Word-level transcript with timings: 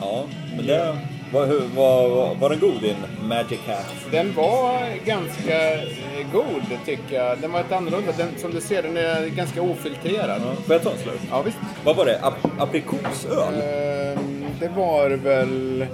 Ja, 0.00 0.24
men 0.56 0.66
det... 0.66 0.96
Var, 1.32 1.46
var, 1.76 2.34
var, 2.34 2.50
den 2.50 2.60
god 2.60 2.80
din 2.80 2.96
Magic 3.28 3.60
Hat? 3.66 3.94
Den 4.10 4.34
var 4.34 5.04
ganska 5.04 5.74
eh, 5.74 6.32
god 6.32 6.62
tycker 6.84 7.16
jag. 7.16 7.38
Den 7.38 7.52
var 7.52 7.60
ett 7.60 7.72
annorlunda. 7.72 8.12
Den, 8.16 8.28
som 8.38 8.50
du 8.50 8.60
ser, 8.60 8.82
den 8.82 8.96
är 8.96 9.26
ganska 9.26 9.62
ofiltrerad. 9.62 10.42
Ja. 10.44 10.54
Får 10.66 10.74
jag 10.74 10.82
ta 10.82 10.90
en 10.90 10.98
slurk? 10.98 11.20
Ja, 11.30 11.42
visst. 11.42 11.58
Vad 11.84 11.96
var 11.96 12.06
det? 12.06 12.20
Ap 12.22 12.34
aprikosöl? 12.58 13.54
Ehm, 13.54 14.44
det 14.60 14.68
var 14.68 15.10
väl... 15.10 15.86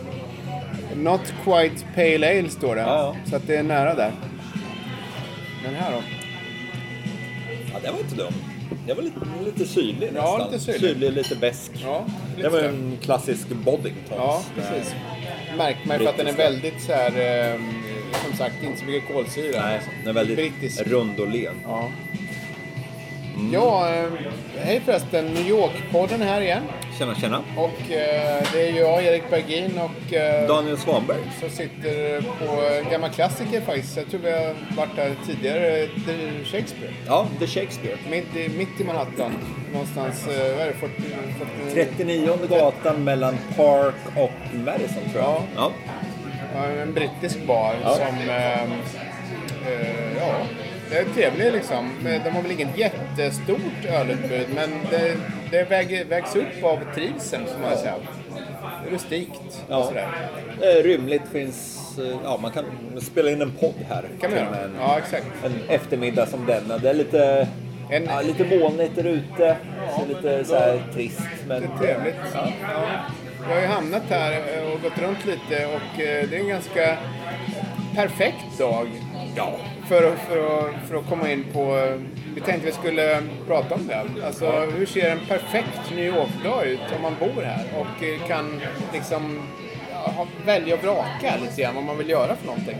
Not 0.96 1.20
quite 1.44 1.84
pale 1.94 2.38
ale 2.38 2.48
står 2.48 2.74
det. 2.76 2.80
Ja. 2.80 3.16
Så 3.30 3.36
att 3.36 3.46
det 3.46 3.56
är 3.56 3.62
nära 3.62 3.94
där. 3.94 4.12
Den 5.64 5.74
här 5.74 5.92
då? 5.92 5.98
Ja, 7.72 7.78
den 7.82 7.92
var 7.92 8.00
inte 8.00 8.14
dum. 8.16 8.32
Den 8.86 8.96
var 8.96 9.02
lite, 9.02 9.20
lite 9.44 9.66
syrlig 9.66 10.10
Ja, 10.14 10.22
nästan. 10.38 10.50
lite 10.52 10.64
syrlig. 10.64 10.80
Syrlig, 10.80 11.12
lite 11.12 11.36
besk. 11.36 11.70
Ja, 11.74 12.04
lite 12.36 12.42
det 12.42 12.52
var 12.52 12.60
så. 12.60 12.64
en 12.66 12.98
klassisk 13.02 13.48
Boddingtons. 13.48 14.10
Ja, 14.18 14.42
precis. 14.54 14.94
Märker 15.56 15.86
man 15.88 15.98
ju 15.98 16.04
för 16.04 16.10
att 16.12 16.16
den 16.18 16.26
är 16.26 16.32
väldigt 16.32 16.80
så 16.82 16.92
här, 16.92 17.10
ehm, 17.20 17.72
som 18.28 18.36
sagt, 18.36 18.54
inte 18.64 18.78
så 18.78 18.84
mycket 18.84 19.12
kolsyra. 19.14 19.60
Nej, 19.62 19.80
den 19.98 20.08
är 20.08 20.12
väldigt 20.12 20.36
Brittisk. 20.36 20.86
rund 20.86 21.20
och 21.20 21.28
len. 21.28 21.54
Ja. 21.64 21.88
Ja, 23.52 23.94
eh, 23.94 24.04
hej 24.58 24.80
förresten. 24.84 25.26
New 25.26 25.48
York-podden 25.48 26.22
här 26.22 26.40
igen. 26.40 26.62
Tjena, 26.98 27.14
tjena. 27.14 27.42
Och 27.56 27.90
eh, 27.92 28.42
det 28.52 28.68
är 28.68 28.72
jag, 28.72 29.04
Erik 29.04 29.30
Bergin 29.30 29.78
och 29.78 30.14
eh, 30.14 30.48
Daniel 30.48 30.78
Svanberg. 30.78 31.18
som 31.40 31.50
sitter 31.50 32.20
på 32.20 32.62
en 32.84 32.90
gammal 32.90 33.10
klassiker 33.10 33.60
faktiskt. 33.60 33.96
Jag 33.96 34.10
tror 34.10 34.20
vi 34.20 34.30
har 34.32 34.54
varit 34.76 34.96
där 34.96 35.14
tidigare. 35.26 35.86
The 36.06 36.44
Shakespeare. 36.44 36.92
Ja, 37.06 37.26
The 37.38 37.46
Shakespeare. 37.46 37.96
Mitt 38.10 38.36
i, 38.36 38.48
mitt 38.48 38.80
i 38.80 38.84
Manhattan. 38.84 39.32
Någonstans, 39.72 40.26
eh, 40.28 40.56
vad 40.56 40.60
är 40.62 40.66
det, 40.66 40.72
40, 40.72 40.92
40, 41.72 41.94
39 41.96 42.38
gatan 42.50 43.04
mellan 43.04 43.38
Park 43.56 43.94
och 44.16 44.54
Madison 44.54 45.10
tror 45.12 45.22
jag. 45.24 45.42
Ja. 45.56 45.72
ja. 46.54 46.64
En 46.82 46.92
brittisk 46.94 47.46
bar 47.46 47.74
Ja. 47.82 47.94
som... 47.94 48.04
ehm, 48.06 48.72
eh, 49.66 50.16
ja, 50.20 50.34
det 50.90 50.98
är 50.98 51.04
trevlig 51.04 51.52
liksom. 51.52 51.90
De 52.24 52.30
har 52.30 52.42
väl 52.42 52.50
inget 52.52 52.78
jättestort 52.78 53.84
ölutbud 53.88 54.46
men 54.54 54.70
det, 54.90 55.16
det 55.50 55.64
väger, 55.70 56.04
vägs 56.04 56.36
upp 56.36 56.64
av 56.64 56.78
trivseln 56.94 57.46
får 57.46 57.60
man 57.68 57.76
säga. 57.78 57.94
Rustikt 58.90 59.30
och 59.68 59.72
Ja. 59.74 59.84
sådär. 59.84 60.08
Rymligt 60.82 61.24
finns... 61.32 61.82
eh, 61.98 62.16
Ja, 62.24 62.38
man 62.42 62.50
kan 62.50 62.64
spela 63.00 63.30
in 63.30 63.42
en 63.42 63.50
podd 63.50 63.74
här. 63.88 64.04
kan 64.20 64.30
man 64.30 64.38
göra. 64.40 64.64
En, 64.64 64.76
Ja, 64.80 64.98
exakt. 64.98 65.26
en 65.44 65.60
eftermiddag 65.68 66.26
som 66.26 66.46
denna. 66.46 66.78
Det 66.78 66.90
är 66.90 66.94
lite... 66.94 67.48
En- 67.90 68.04
ja, 68.04 68.20
lite 68.20 68.58
molnigt 68.58 68.96
där 68.96 69.04
ute. 69.06 69.56
Så 69.98 70.06
lite 70.08 70.44
så 70.44 70.54
här 70.54 70.82
trist. 70.94 71.20
Men, 71.48 71.62
Det 71.62 71.66
är 71.66 71.78
trevligt. 71.94 72.16
Ja. 72.34 72.48
Ja. 72.62 72.86
Jag 73.48 73.54
har 73.54 73.60
ju 73.60 73.66
hamnat 73.66 74.02
här 74.10 74.32
eh, 74.32 74.72
och 74.72 74.82
gått 74.82 74.98
runt 74.98 75.24
lite 75.26 75.66
och 75.66 76.00
eh, 76.02 76.28
det 76.30 76.36
är 76.36 76.40
en 76.40 76.48
ganska 76.48 76.96
perfekt 77.94 78.58
dag. 78.58 78.86
Ja. 79.36 79.52
För, 79.88 80.02
att- 80.12 80.18
för, 80.28 80.38
att, 80.68 80.88
för 80.88 80.96
att 80.96 81.08
komma 81.08 81.32
in 81.32 81.44
på... 81.52 81.92
Vi 82.34 82.40
tänkte 82.40 82.66
vi 82.66 82.72
skulle 82.72 83.22
prata 83.46 83.74
om 83.74 83.86
det. 83.88 84.26
Alltså 84.26 84.50
hur 84.50 84.86
ser 84.86 85.10
en 85.10 85.20
perfekt 85.28 85.80
New 85.94 86.04
York-dag 86.04 86.66
ut 86.66 86.80
om 86.96 87.02
man 87.02 87.14
bor 87.20 87.42
här 87.42 87.64
och 87.80 88.04
eh, 88.04 88.28
kan 88.28 88.60
liksom 88.92 89.42
ja, 89.92 90.26
välja 90.46 90.74
och 90.74 90.82
vraka 90.82 91.34
lite 91.42 91.62
grann 91.62 91.74
vad 91.74 91.84
man 91.84 91.98
vill 91.98 92.08
göra 92.10 92.36
för 92.36 92.46
någonting. 92.46 92.76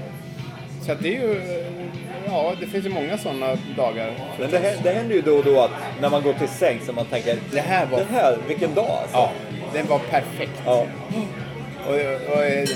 Så 0.86 0.94
det 0.94 1.08
är 1.16 1.20
ju... 1.22 1.40
Ja, 2.26 2.52
det 2.60 2.66
finns 2.66 2.86
ju 2.86 2.90
många 2.90 3.18
sådana 3.18 3.46
dagar. 3.76 4.12
Men 4.38 4.50
det, 4.50 4.76
det 4.82 4.90
händer 4.92 5.14
ju 5.14 5.22
då 5.22 5.36
och 5.36 5.44
då 5.44 5.60
att 5.60 5.70
när 6.00 6.10
man 6.10 6.22
går 6.22 6.32
till 6.32 6.48
säng 6.48 6.80
så 6.86 6.92
man 6.92 7.04
tänker 7.04 7.38
Det 7.52 7.60
här 7.60 7.86
var- 7.86 7.98
Det 7.98 8.06
här, 8.12 8.38
vilken 8.48 8.74
dag 8.74 8.90
alltså. 9.02 9.16
Ja, 9.16 9.32
den 9.72 9.86
var 9.86 9.98
perfekt. 9.98 10.62
Ja. 10.66 10.86
Och, 11.88 11.94
och, 12.36 12.44
eh, 12.44 12.68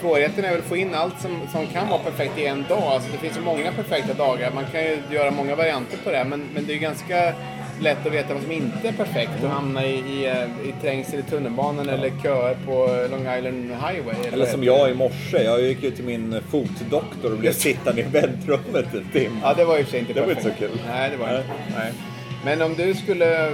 svårigheten 0.00 0.44
är 0.44 0.50
väl 0.50 0.58
att 0.58 0.64
få 0.64 0.76
in 0.76 0.94
allt 0.94 1.20
som, 1.20 1.40
som 1.52 1.66
kan 1.66 1.88
vara 1.88 1.98
perfekt 1.98 2.38
i 2.38 2.46
en 2.46 2.64
dag. 2.68 2.82
Alltså, 2.82 3.08
det 3.12 3.18
finns 3.18 3.36
ju 3.36 3.40
många 3.40 3.72
perfekta 3.72 4.14
dagar. 4.14 4.50
Man 4.54 4.64
kan 4.72 4.82
ju 4.82 4.98
göra 5.10 5.30
många 5.30 5.54
varianter 5.54 5.98
på 6.04 6.10
det. 6.10 6.24
Men, 6.24 6.48
men 6.54 6.66
det 6.66 6.72
är 6.72 6.74
ju 6.74 6.80
ganska 6.80 7.32
lätt 7.80 8.06
att 8.06 8.12
veta 8.12 8.34
vad 8.34 8.42
som 8.42 8.52
inte 8.52 8.88
är 8.88 8.92
perfekt 8.92 9.44
och 9.44 9.50
hamna 9.50 9.86
i, 9.86 9.94
i, 9.94 10.26
eh, 10.26 10.68
i 10.68 10.74
trängsel 10.82 11.18
i 11.18 11.22
tunnelbanan 11.22 11.88
eller 11.88 12.12
köer 12.22 12.56
på 12.66 13.06
Long 13.10 13.36
Island 13.38 13.70
Highway. 13.70 14.28
Eller 14.32 14.46
som 14.46 14.64
jag 14.64 14.90
i 14.90 14.94
morse. 14.94 15.44
Jag 15.44 15.62
gick 15.62 15.82
ju 15.82 15.90
till 15.90 16.04
min 16.04 16.40
fotdoktor 16.50 17.32
och 17.32 17.38
blev 17.38 17.52
sittande 17.52 18.00
i 18.00 18.04
väntrummet 18.04 18.94
en 18.94 19.08
timme. 19.12 19.40
Ja, 19.42 19.54
det 19.54 19.64
var 19.64 19.78
och 19.78 19.84
för 19.84 19.90
sig 19.90 20.00
inte 20.00 20.12
Det 20.12 20.20
var 20.20 20.26
perfekt. 20.26 20.46
inte 20.46 20.58
så 20.58 20.66
kul. 20.72 20.80
Nej, 20.88 21.10
det 21.10 21.16
var 21.16 21.26
inte. 21.28 21.48
Nej. 21.76 21.92
Men 22.44 22.62
om 22.62 22.74
du 22.74 22.94
skulle, 22.94 23.50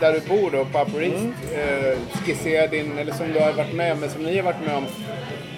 där 0.00 0.12
du 0.12 0.20
bor 0.20 0.50
då, 0.50 0.64
på 0.64 0.78
Upper 0.82 1.02
East, 1.02 1.16
Mm. 1.16 1.92
eh, 1.92 1.98
skissera 2.24 2.66
din, 2.66 2.98
eller 2.98 3.12
som 3.12 3.32
du 3.32 3.40
har 3.40 3.52
varit 3.52 3.72
med 3.74 3.98
men 3.98 4.10
som 4.10 4.22
ni 4.22 4.36
har 4.36 4.42
varit 4.44 4.66
med 4.66 4.76
om, 4.76 4.86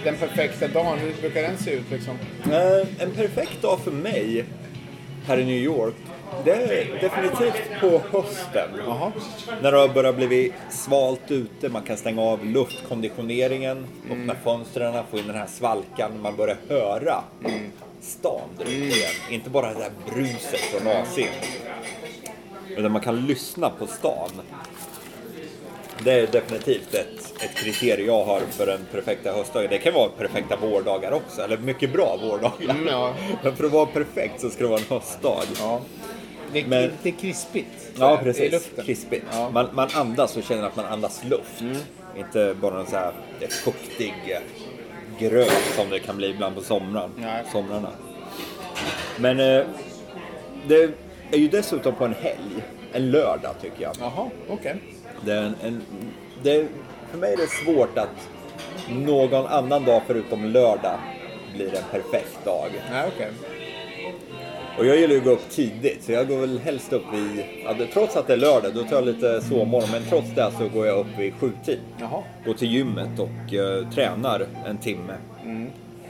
den 0.04 0.16
perfekta 0.16 0.68
dagen, 0.68 0.98
hur 0.98 1.12
brukar 1.20 1.42
den 1.42 1.58
se 1.58 1.70
ut 1.70 1.90
liksom? 1.90 2.18
Eh, 2.52 2.86
En 3.02 3.10
perfekt 3.16 3.62
dag 3.62 3.80
för 3.80 3.90
mig 3.90 4.44
här 5.26 5.38
i 5.38 5.44
New 5.44 5.56
York, 5.56 5.94
det 6.44 6.50
är 6.52 6.98
definitivt 7.00 7.62
på 7.80 8.00
hösten. 8.18 8.68
Jaha. 8.86 9.12
När 9.62 9.72
det 9.72 9.78
har 9.78 9.88
börjat 9.88 10.16
bli 10.16 10.52
svalt 10.70 11.30
ute, 11.30 11.68
man 11.68 11.82
kan 11.82 11.96
stänga 11.96 12.22
av 12.22 12.44
luftkonditioneringen, 12.46 13.86
öppna 14.10 14.34
fönstren, 14.44 15.04
få 15.10 15.18
in 15.18 15.26
den 15.26 15.36
här 15.36 15.46
svalkan, 15.46 16.10
man 16.22 16.36
börjar 16.36 16.56
höra 16.68 17.24
stan 18.02 18.40
där 18.58 18.64
ute 18.64 18.74
igen. 18.96 19.10
Inte 19.30 19.50
bara 19.50 19.66
det 19.74 19.78
där 19.78 19.90
bruset 20.14 20.60
från 20.60 20.82
AC'n. 20.92 21.28
Utan 22.76 22.92
man 22.92 23.00
kan 23.02 23.26
lyssna 23.26 23.70
på 23.70 23.86
stan. 23.86 24.30
Det 26.04 26.12
är 26.12 26.26
definitivt 26.26 26.94
ett, 26.94 27.42
ett 27.42 27.54
kriterium 27.54 28.06
jag 28.06 28.24
har 28.24 28.40
för 28.40 28.66
den 28.66 28.80
perfekta 28.92 29.32
höstdagen. 29.32 29.70
Det 29.70 29.78
kan 29.78 29.94
vara 29.94 30.08
perfekta 30.08 30.56
vårdagar 30.56 31.12
också, 31.12 31.42
eller 31.42 31.56
mycket 31.56 31.92
bra 31.92 32.18
vårdagar. 32.22 32.70
Mm, 32.74 32.86
ja. 32.86 33.14
Men 33.42 33.56
för 33.56 33.64
att 33.64 33.72
vara 33.72 33.86
perfekt 33.86 34.40
så 34.40 34.50
ska 34.50 34.62
det 34.62 34.68
vara 34.70 34.80
en 34.80 34.86
höstdag. 34.88 35.42
Ja. 35.58 35.80
Det 36.52 36.60
är, 36.60 36.66
Men- 36.66 36.90
det 37.02 37.08
är 37.08 37.12
krispigt. 37.12 37.90
Ja, 37.98 38.20
I 38.20 38.24
precis. 38.24 38.52
luften. 38.52 38.84
Krispigt. 38.84 39.24
Ja. 39.32 39.40
Mm. 39.40 39.52
Man, 39.54 39.68
man 39.72 39.88
andas 39.94 40.36
och 40.36 40.42
känner 40.42 40.62
att 40.62 40.76
man 40.76 40.84
andas 40.86 41.24
luft. 41.24 41.62
Inte 42.16 42.54
bara 42.60 42.80
en 42.80 42.86
så 42.86 42.96
här 42.96 43.12
fuktig 43.64 44.14
gröt 45.18 45.52
som 45.76 45.90
det 45.90 45.98
kan 45.98 46.16
bli 46.16 46.30
ibland 46.30 46.54
på 46.56 46.62
somran, 46.62 47.10
somrarna. 47.52 47.88
Men 49.18 49.40
eh, 49.40 49.64
det 50.68 50.90
är 51.32 51.38
ju 51.38 51.48
dessutom 51.48 51.94
på 51.94 52.04
en 52.04 52.14
helg. 52.14 52.64
En 52.92 53.10
lördag 53.10 53.54
tycker 53.62 53.82
jag. 53.82 53.92
Jaha, 54.00 54.30
okej. 54.48 54.76
Det 55.24 55.32
är 55.32 55.42
en, 55.42 55.54
en, 55.62 55.82
det 56.42 56.56
är, 56.56 56.66
för 57.10 57.18
mig 57.18 57.32
är 57.32 57.36
det 57.36 57.46
svårt 57.46 57.98
att 57.98 58.28
någon 58.90 59.46
annan 59.46 59.84
dag 59.84 60.02
förutom 60.06 60.44
lördag 60.44 60.98
blir 61.54 61.66
en 61.66 61.84
perfekt 61.90 62.44
dag. 62.44 62.68
Nej, 62.90 63.10
okej. 63.14 63.30
Och 64.78 64.86
jag 64.86 64.96
gillar 64.96 65.14
ju 65.14 65.18
att 65.18 65.24
gå 65.24 65.30
upp 65.30 65.50
tidigt, 65.50 66.04
så 66.04 66.12
jag 66.12 66.28
går 66.28 66.36
väl 66.36 66.58
helst 66.58 66.92
upp 66.92 67.04
vid... 67.12 67.44
Ja, 67.64 67.74
trots 67.92 68.16
att 68.16 68.26
det 68.26 68.32
är 68.32 68.36
lördag, 68.36 68.74
då 68.74 68.84
tar 68.84 68.96
jag 68.96 69.04
lite 69.04 69.40
sovmorgon, 69.40 69.88
men 69.92 70.02
trots 70.08 70.34
det 70.34 70.50
så 70.58 70.68
går 70.68 70.86
jag 70.86 70.98
upp 70.98 71.18
vid 71.18 71.34
sjutid. 71.34 71.78
Jaha. 72.00 72.22
Går 72.46 72.54
till 72.54 72.70
gymmet 72.70 73.18
och 73.18 73.54
eh, 73.54 73.90
tränar 73.90 74.46
en 74.66 74.78
timme. 74.78 75.14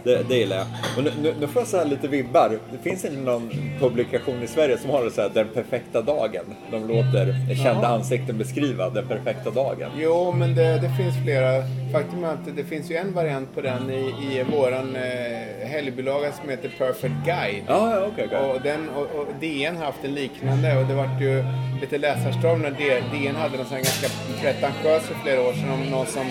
Det, 0.05 0.29
det 0.29 0.37
gillar 0.37 0.57
jag. 0.57 0.67
Och 0.97 1.05
nu, 1.05 1.13
nu, 1.23 1.35
nu 1.41 1.47
får 1.47 1.63
jag 1.63 1.69
så 1.69 1.77
här 1.77 1.85
lite 1.85 2.09
vibbar. 2.09 2.59
Det 2.73 2.79
finns 2.79 3.05
inte 3.05 3.21
någon 3.21 3.51
publikation 3.81 4.43
i 4.43 4.47
Sverige 4.47 4.79
som 4.79 4.91
har 4.91 5.05
det 5.05 5.11
så 5.11 5.21
här, 5.23 5.31
den 5.35 5.49
perfekta 5.55 6.03
dagen. 6.03 6.45
De 6.71 6.89
låter 6.89 7.55
kända 7.63 7.83
Jaha. 7.83 7.95
ansikten 7.95 8.39
beskriva 8.39 8.91
den 8.91 9.09
perfekta 9.09 9.51
dagen. 9.51 9.91
Jo, 9.99 10.33
men 10.33 10.55
det, 10.55 10.79
det 10.79 10.91
finns 10.97 11.15
flera. 11.25 11.63
Faktum 11.93 12.25
är 12.25 12.29
att 12.29 12.57
det 12.57 12.65
finns 12.65 12.91
ju 12.91 12.97
en 12.97 13.13
variant 13.15 13.55
på 13.55 13.61
den 13.61 13.91
i, 13.91 14.01
i 14.31 14.45
våran 14.57 14.97
eh, 14.97 15.69
helgbilaga 15.69 16.33
som 16.33 16.49
heter 16.49 16.71
Perfect 16.79 17.15
Guide. 17.25 17.65
Ja, 17.67 17.91
ja, 17.97 18.07
okej. 18.13 18.25
okej. 18.27 18.39
Och, 18.39 18.61
den, 18.63 18.89
och, 18.89 19.03
och 19.03 19.27
DN 19.41 19.77
har 19.77 19.85
haft 19.85 20.05
en 20.05 20.15
liknande 20.15 20.79
och 20.79 20.87
det 20.87 20.95
vart 20.95 21.21
ju 21.21 21.45
lite 21.81 21.99
läsarstorm 21.99 22.63
när 22.63 22.71
DN 23.13 23.37
hade 23.37 23.57
någon 23.57 23.67
sån 23.67 23.77
här 23.77 23.85
ganska 23.85 24.09
pretentiös 24.41 25.03
för 25.03 25.15
flera 25.15 25.41
år 25.41 25.53
sedan 25.53 25.71
om 25.73 25.91
någon 25.91 26.07
som, 26.07 26.27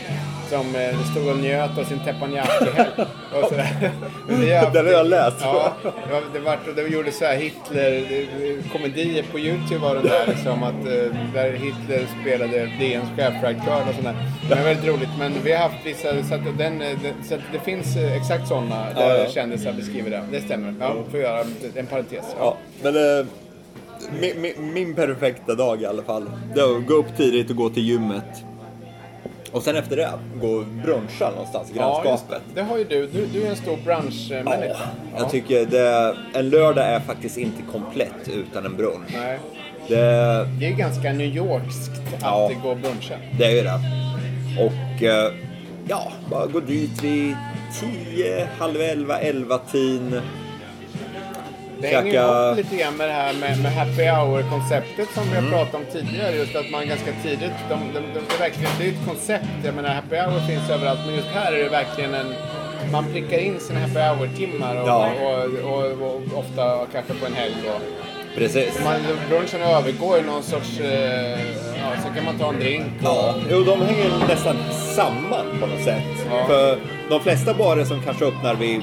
som 0.50 0.76
eh, 0.76 1.12
stod 1.12 1.28
och 1.28 1.38
njöt 1.38 1.78
av 1.78 1.84
sin 1.84 2.00
teppanyaki-helg. 2.00 2.90
Den 4.74 4.86
har 4.86 4.94
jag 4.94 5.08
läst. 5.08 5.38
Ja, 5.42 5.74
det, 6.34 6.40
var, 6.40 6.58
det, 6.66 6.70
och 6.70 6.76
det 6.76 6.82
gjorde 6.96 7.12
så 7.12 7.26
här 7.26 7.36
Hitler-komedier 7.36 9.24
på 9.32 9.40
Youtube 9.40 9.78
var 9.80 9.96
det 9.96 10.02
där 10.02 10.28
liksom 10.28 10.64
att 10.64 10.86
eh, 10.86 11.34
där 11.34 11.52
Hitler 11.52 12.08
spelade 12.22 12.66
DNs 12.80 13.10
chefredaktör 13.18 13.82
och 13.90 13.94
sånt 13.96 14.04
där. 14.04 14.16
Det 14.50 14.56
var 14.56 14.64
väldigt 14.64 14.86
roligt 14.86 15.10
men 15.20 15.34
vi 15.44 15.52
har 15.52 15.60
haft 15.64 15.86
vissa, 15.86 16.24
så 16.24 16.36
att, 16.36 16.58
den, 16.58 16.82
eh, 16.82 16.98
så 17.28 17.36
att 17.36 17.42
det 17.54 17.60
finns 17.60 17.98
exakt 17.98 18.48
sådana 18.48 18.76
där 18.96 19.10
Ja, 19.10 19.18
ja. 19.18 19.30
kändisar 19.30 19.74
beskriver 19.74 20.10
det. 20.10 20.24
Det 20.32 20.42
stämmer. 20.42 20.74
Ja, 20.80 20.96
får 21.12 21.20
göra 21.20 21.46
en 21.76 21.86
parentes. 21.86 22.26
Ja, 22.40 22.58
men 22.84 22.96
eh, 22.96 23.26
min, 24.22 24.42
min, 24.42 24.74
min 24.74 24.96
perfekta 24.96 25.56
dag 25.56 25.82
i 25.82 25.86
alla 25.86 26.04
fall. 26.04 26.30
Det 26.56 26.62
är 26.62 26.78
att 26.78 26.88
gå 26.88 26.94
upp 26.94 27.18
tidigt 27.18 27.50
och 27.50 27.56
gå 27.56 27.70
till 27.70 27.84
gymmet. 27.84 28.44
Och 29.52 29.64
sen 29.64 29.76
efter 29.76 29.96
det, 29.96 30.10
gå 30.42 30.48
och 30.48 30.66
bruncha 30.66 31.30
någonstans 31.30 31.72
i 31.72 31.74
grannskapet. 31.78 32.42
det 32.56 32.62
har 32.62 32.78
ju 32.78 32.84
du. 32.84 33.08
Du, 33.08 33.26
du 33.26 33.44
är 33.46 33.50
en 33.50 33.56
stor 33.56 33.78
branschmänniska. 33.86 34.68
Ja, 34.68 34.78
jag 35.18 35.30
tycker 35.30 35.66
det, 35.66 36.16
en 36.34 36.50
lördag 36.50 36.86
är 36.86 37.00
faktiskt 37.00 37.38
inte 37.38 37.62
komplett 37.72 38.28
utan 38.28 38.66
en 38.66 38.76
brunch. 38.78 39.10
Nej. 39.14 39.40
Det, 39.88 39.96
Det 40.60 40.66
är 40.68 40.72
ganska 40.78 41.14
New 41.14 41.36
Yorkskt 41.36 41.92
att 42.16 42.22
Ja. 42.22 42.52
gå 42.64 42.70
och 42.70 42.78
bruncha. 42.78 43.16
det 43.38 43.46
är 43.46 43.52
ju 43.52 43.62
det. 43.62 43.80
Och 44.64 45.04
eh, 45.04 45.32
ja, 45.88 46.12
bara 46.32 46.46
gå 46.46 46.60
dit 46.60 47.04
vid 47.04 47.36
10, 48.14 48.48
halv 48.60 48.82
11, 48.82 49.18
11 49.20 49.58
tin. 49.72 50.22
Det 51.82 51.88
hänger 51.88 52.14
ihop 52.14 52.58
lite 52.58 52.76
grann 52.76 52.98
med 52.98 53.08
det 53.08 53.14
här 53.14 53.34
med, 53.34 53.60
med 53.64 53.72
happy 53.74 54.04
hour-konceptet 54.04 55.08
som 55.14 55.24
vi 55.32 55.38
Mm. 55.38 55.44
har 55.44 55.52
pratat 55.58 55.76
om 55.76 55.86
tidigare. 55.92 56.36
Just 56.36 56.56
att 56.56 56.70
man 56.72 56.88
ganska 56.88 57.12
tidigt, 57.24 57.52
de, 57.70 57.80
de, 57.94 58.00
de, 58.00 58.20
det, 58.28 58.36
är 58.36 58.40
verkligen, 58.40 58.72
det 58.80 58.86
är 58.86 58.90
ett 58.90 59.06
koncept. 59.08 59.46
Jag 59.66 59.74
menar 59.76 59.90
happy 59.90 60.16
hour 60.16 60.40
finns 60.48 60.70
överallt 60.70 61.00
men 61.06 61.16
just 61.16 61.28
här 61.28 61.54
är 61.54 61.64
det 61.64 61.70
verkligen 61.70 62.14
en 62.14 62.34
man 62.92 63.06
prickar 63.14 63.38
in 63.38 63.60
sina 63.60 63.80
happy 63.80 64.00
hour-timmar 64.00 64.76
och, 64.82 64.88
Ja. 64.88 65.10
och, 65.22 65.72
och, 65.74 65.92
och, 66.08 66.40
ofta 66.40 66.86
kanske 66.94 67.14
på 67.14 67.26
en 67.26 67.34
helg. 67.34 67.56
Precis. 68.36 68.80
man, 68.84 68.96
brunchen 69.30 69.62
övergår 69.62 70.18
i 70.18 70.22
någon 70.22 70.44
sorts... 70.44 70.80
Eh, 70.80 71.40
ja, 71.82 72.02
så 72.04 72.14
kan 72.16 72.26
man 72.26 72.38
ta 72.40 72.50
en 72.50 72.60
drink. 72.60 72.86
Och, 73.00 73.04
Ja, 73.04 73.36
jo, 73.52 73.64
de 73.64 73.82
hänger 73.82 74.28
nästan 74.28 74.56
samman 74.96 75.46
på 75.60 75.66
något 75.68 75.84
sätt. 75.84 76.04
Ja. 76.32 76.46
För 76.48 76.78
de 77.10 77.20
flesta 77.22 77.54
barer 77.54 77.86
som 77.86 78.02
kanske 78.04 78.26
öppnar 78.26 78.56
vid 78.56 78.82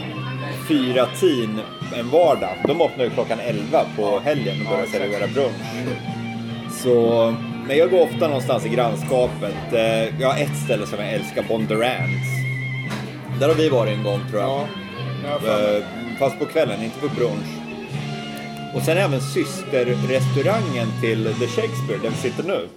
fyra 0.68 1.06
tin 1.20 1.60
en 1.96 2.10
vardag, 2.10 2.56
de 2.66 2.80
öppnar 2.80 3.04
ju 3.04 3.10
klockan 3.10 3.38
11 3.40 3.84
på 3.96 4.18
helgen 4.20 4.56
och 4.60 4.66
Ja, 4.66 4.70
börjar 4.70 4.86
servera 4.86 5.26
brunch. 5.26 5.92
Så, 6.82 7.34
men 7.66 7.76
jag 7.78 7.90
går 7.90 8.00
ofta 8.02 8.26
någonstans 8.28 8.66
i 8.66 8.68
grannskapet. 8.68 9.72
Eh, 9.72 10.20
Jag 10.20 10.28
har 10.32 10.40
ett 10.42 10.56
ställe 10.64 10.86
som 10.86 10.98
jag 10.98 11.12
älskar, 11.12 11.42
Bondurants. 11.48 12.28
Där 13.40 13.48
har 13.48 13.54
vi 13.54 13.68
varit 13.68 13.92
en 13.98 14.02
gång 14.04 14.20
tror 14.30 14.42
jag. 14.42 14.66
ja, 15.24 15.38
jag. 15.44 15.76
Eh, 15.76 15.82
Fast 16.18 16.38
på 16.38 16.44
kvällen, 16.46 16.82
inte 16.84 17.00
på 17.00 17.08
brunch. 17.08 17.46
Och 18.74 18.82
sen 18.82 18.98
även 18.98 19.20
systerrestaurangen 19.20 20.88
till 21.00 21.24
The 21.40 21.46
Shakespeare, 21.46 21.98
där 22.02 22.10
vi 22.10 22.16
sitter 22.16 22.42
nu. 22.44 22.68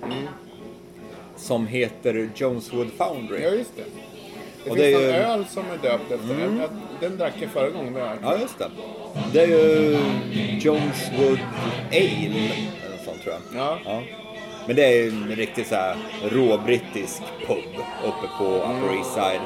Som 1.38 1.68
heter 1.68 2.30
Joneswood 2.36 2.88
Foundry. 2.98 3.44
ja, 3.44 3.50
just 3.50 3.72
det. 3.76 3.84
Det 4.70 4.72
Och 4.72 4.78
finns 4.78 4.88
det 4.88 4.88
är 4.88 4.94
någon 4.94 5.02
ju- 5.04 5.10
Mm. 5.24 5.32
öl 5.40 5.46
som 5.50 5.64
är 5.72 5.90
döpt 5.90 6.12
efter 6.12 6.34
den. 6.36 6.58
Jag- 6.60 6.70
Den 7.10 7.18
drack 7.18 7.34
jag 7.40 7.50
förra 7.50 7.70
gången 7.70 7.94
var 7.94 8.02
här. 8.02 8.18
Ja, 8.22 8.38
just 8.38 8.60
det. 8.60 8.70
Det 9.34 9.42
är 9.42 9.48
ju 9.48 9.98
Joneswood 10.60 11.40
Ale, 11.92 12.52
eller 12.86 12.98
sånt 13.06 13.24
tror 13.24 13.36
jag. 13.54 13.62
Ja. 13.86 14.02
Men 14.68 14.76
det 14.76 14.84
är 14.86 15.08
en 15.08 15.36
riktigt 15.36 15.68
så 15.68 15.76
här 15.76 15.96
råbrittisk 16.32 17.22
pub 17.48 17.58
uppe 18.06 18.28
på 18.38 18.44
Upper 18.46 18.98
East 18.98 19.14
Side. 19.14 19.42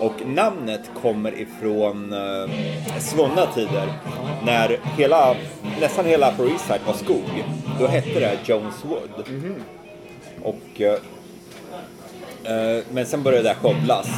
Och 0.00 0.14
namnet 0.26 0.90
kommer 1.02 1.40
ifrån 1.40 2.12
eh, 2.12 2.98
svunna 2.98 3.46
tider. 3.54 3.92
När 4.46 4.78
hela, 4.98 5.34
nästan 5.80 6.04
hela 6.06 6.32
Upper 6.32 6.50
East 6.52 6.66
Side 6.66 6.80
var 6.86 6.94
skog. 6.94 7.44
Då 7.80 7.86
hette 7.86 8.20
det 8.20 8.38
Joneswood. 8.44 9.10
Och, 10.42 10.80
eh, 10.80 10.92
eh, 10.92 10.98
men 12.90 13.06
sen 13.06 13.22
började 13.22 13.48
det 13.48 13.54
skövlas. 13.54 14.08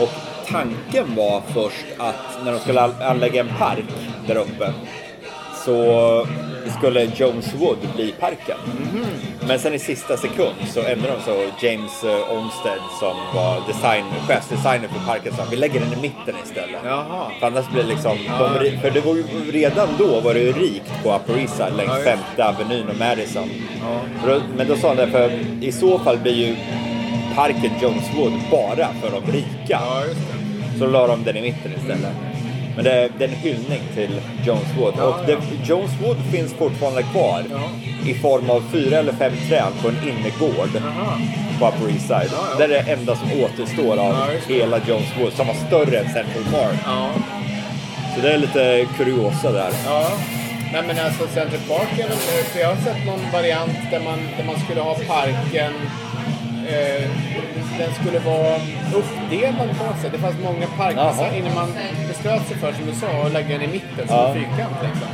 Och 0.00 0.08
tanken 0.48 1.14
var 1.16 1.42
först 1.54 1.86
att 1.98 2.44
när 2.44 2.52
de 2.52 2.58
skulle 2.58 2.80
an- 2.80 3.02
anlägga 3.02 3.40
en 3.40 3.48
park 3.58 3.84
där 4.26 4.36
uppe 4.36 4.72
så 5.64 6.26
skulle 6.78 7.04
Joneswood 7.04 7.78
bli 7.96 8.12
parken. 8.20 8.56
Men 9.48 9.58
sen 9.58 9.74
i 9.74 9.78
sista 9.78 10.16
sekund 10.16 10.54
så 10.68 10.80
ändrade 10.80 11.12
de 11.16 11.22
så 11.24 11.66
James 11.66 12.04
eh, 12.04 12.32
Olmsted 12.36 12.80
som 13.00 13.16
var 13.34 13.62
design, 13.68 14.04
chefsdesigner 14.28 14.88
för 14.88 15.06
parken 15.06 15.32
sa 15.36 15.42
vi 15.50 15.56
lägger 15.56 15.80
den 15.80 15.92
i 15.92 15.96
mitten 15.96 16.34
istället. 16.44 16.80
Jaha. 16.84 17.30
För 17.40 17.46
annars 17.46 17.68
blir 17.68 17.82
det 17.82 17.88
liksom, 17.88 18.16
de, 18.60 18.78
för 18.80 18.90
det 18.90 19.00
var 19.00 19.14
ju 19.14 19.24
redan 19.52 19.88
då 19.98 20.20
var 20.20 20.34
det 20.34 20.40
ju 20.40 20.52
rikt 20.52 20.92
på 21.04 21.14
Upper 21.16 21.38
East 21.40 21.56
Side 21.56 21.76
längs 21.76 21.90
Ja. 22.04 22.04
Femte 22.04 22.44
Avenyn 22.48 22.88
och 22.88 22.98
Madison. 22.98 23.50
Då, 24.26 24.40
men 24.56 24.68
då 24.68 24.76
sa 24.76 24.88
han 24.88 24.96
det, 24.96 25.06
för 25.10 25.30
i 25.60 25.72
så 25.72 25.98
fall 25.98 26.18
blir 26.18 26.34
ju 26.34 26.56
parken 27.36 27.70
Joneswood 27.82 28.32
bara 28.50 28.88
för 29.00 29.10
de 29.10 29.32
rika. 29.32 29.48
Ja, 29.66 30.02
just 30.08 30.20
det. 30.72 30.78
Så 30.78 30.86
la 30.86 31.06
de 31.06 31.24
den 31.24 31.36
i 31.36 31.42
mitten 31.42 31.72
istället. 31.80 32.12
Men 32.74 32.84
det, 32.84 33.08
det 33.18 33.24
är 33.24 33.28
en 33.28 33.34
hyllning 33.34 33.80
till 33.94 34.20
Joneswood. 34.46 34.94
Ja, 34.98 35.04
och 35.04 35.26
det. 35.26 35.38
Joneswood 35.64 36.16
finns 36.32 36.54
fortfarande 36.54 37.02
kvar 37.02 37.42
i 38.06 38.14
form 38.14 38.50
av 38.50 38.62
fyra 38.72 38.98
eller 38.98 39.12
fem 39.12 39.32
träd 39.48 39.72
på 39.82 39.88
en 39.88 39.96
innergård 40.08 40.82
på 41.60 41.68
Upper 41.68 41.92
East 41.92 42.06
Side. 42.06 42.30
Det 42.58 42.64
är 42.64 42.68
det 42.68 42.92
enda 42.92 43.16
som 43.16 43.28
återstår 43.44 43.96
av 43.96 44.14
hela 44.48 44.78
Joneswood 44.78 45.32
som 45.32 45.46
var 45.46 45.54
större 45.54 45.98
än 45.98 46.12
Central 46.12 46.44
Park. 46.52 46.78
Så 48.14 48.20
det 48.22 48.32
är 48.32 48.38
lite 48.38 48.86
kuriosa 48.96 49.52
där. 49.52 49.70
Ja. 49.86 50.06
Nej 50.72 50.82
men 50.86 51.06
alltså 51.06 51.26
Central 51.26 51.60
Park 51.68 51.98
är 51.98 52.08
väl... 52.08 52.16
För 52.52 52.60
jag 52.60 52.68
har 52.68 52.76
sett 52.76 53.06
någon 53.06 53.20
variant 53.32 53.78
där 53.90 54.00
man, 54.00 54.18
där 54.36 54.44
man 54.44 54.60
skulle 54.64 54.80
ha 54.80 54.94
parken... 54.94 55.72
Eh, 56.72 57.10
den 57.78 57.94
skulle 58.00 58.18
vara 58.18 58.54
uppdelad 58.94 59.68
på 59.78 59.84
något 59.84 60.00
sätt. 60.02 60.12
Det 60.12 60.18
fanns 60.18 60.36
många 60.44 60.66
Jaha. 60.96 61.26
innan 61.38 61.54
man 61.54 61.68
beslöt 62.08 62.46
sig 62.48 62.56
för, 62.56 62.72
som 62.72 62.86
du 62.86 62.92
sa, 62.94 63.06
att 63.26 63.32
lägga 63.32 63.48
den 63.48 63.62
i 63.62 63.66
mitten 63.66 64.06
som 64.08 64.16
Ja. 64.16 64.28
en 64.28 64.34
fyrkant. 64.34 64.76
Liksom. 64.82 65.08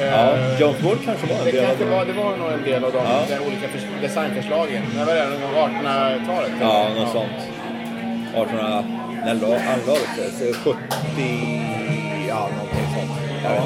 Ja, 0.00 0.04
Eh, 0.04 0.60
Joneswood 0.60 0.98
kanske 1.04 1.26
var 1.26 1.38
en 1.38 1.44
det, 1.44 1.50
del 1.50 1.70
av 1.70 1.78
det. 1.78 1.84
var, 1.84 2.04
det 2.04 2.12
var 2.12 2.36
nog 2.36 2.48
en 2.52 2.62
del 2.64 2.84
av 2.84 2.92
de 2.92 2.98
Ja. 2.98 3.20
de 3.28 3.46
olika 3.46 3.68
förs- 3.68 4.00
designförslagen. 4.02 4.82
Det 4.98 5.04
var 5.04 5.14
det, 5.14 5.24
någon 5.28 5.40
gång 5.40 5.54
1800-talet? 5.54 6.52
Ja, 6.60 6.88
något 6.98 7.12
sånt. 7.12 7.38
1800... 8.34 8.84
När 9.24 9.34
la- 9.34 9.46
anlades 9.74 10.08
det? 10.16 10.52
Så 10.54 10.54
70... 10.54 10.78
Ja, 12.28 12.48
någonting 12.56 12.88
sånt. 12.94 13.20
Inte. 13.36 13.62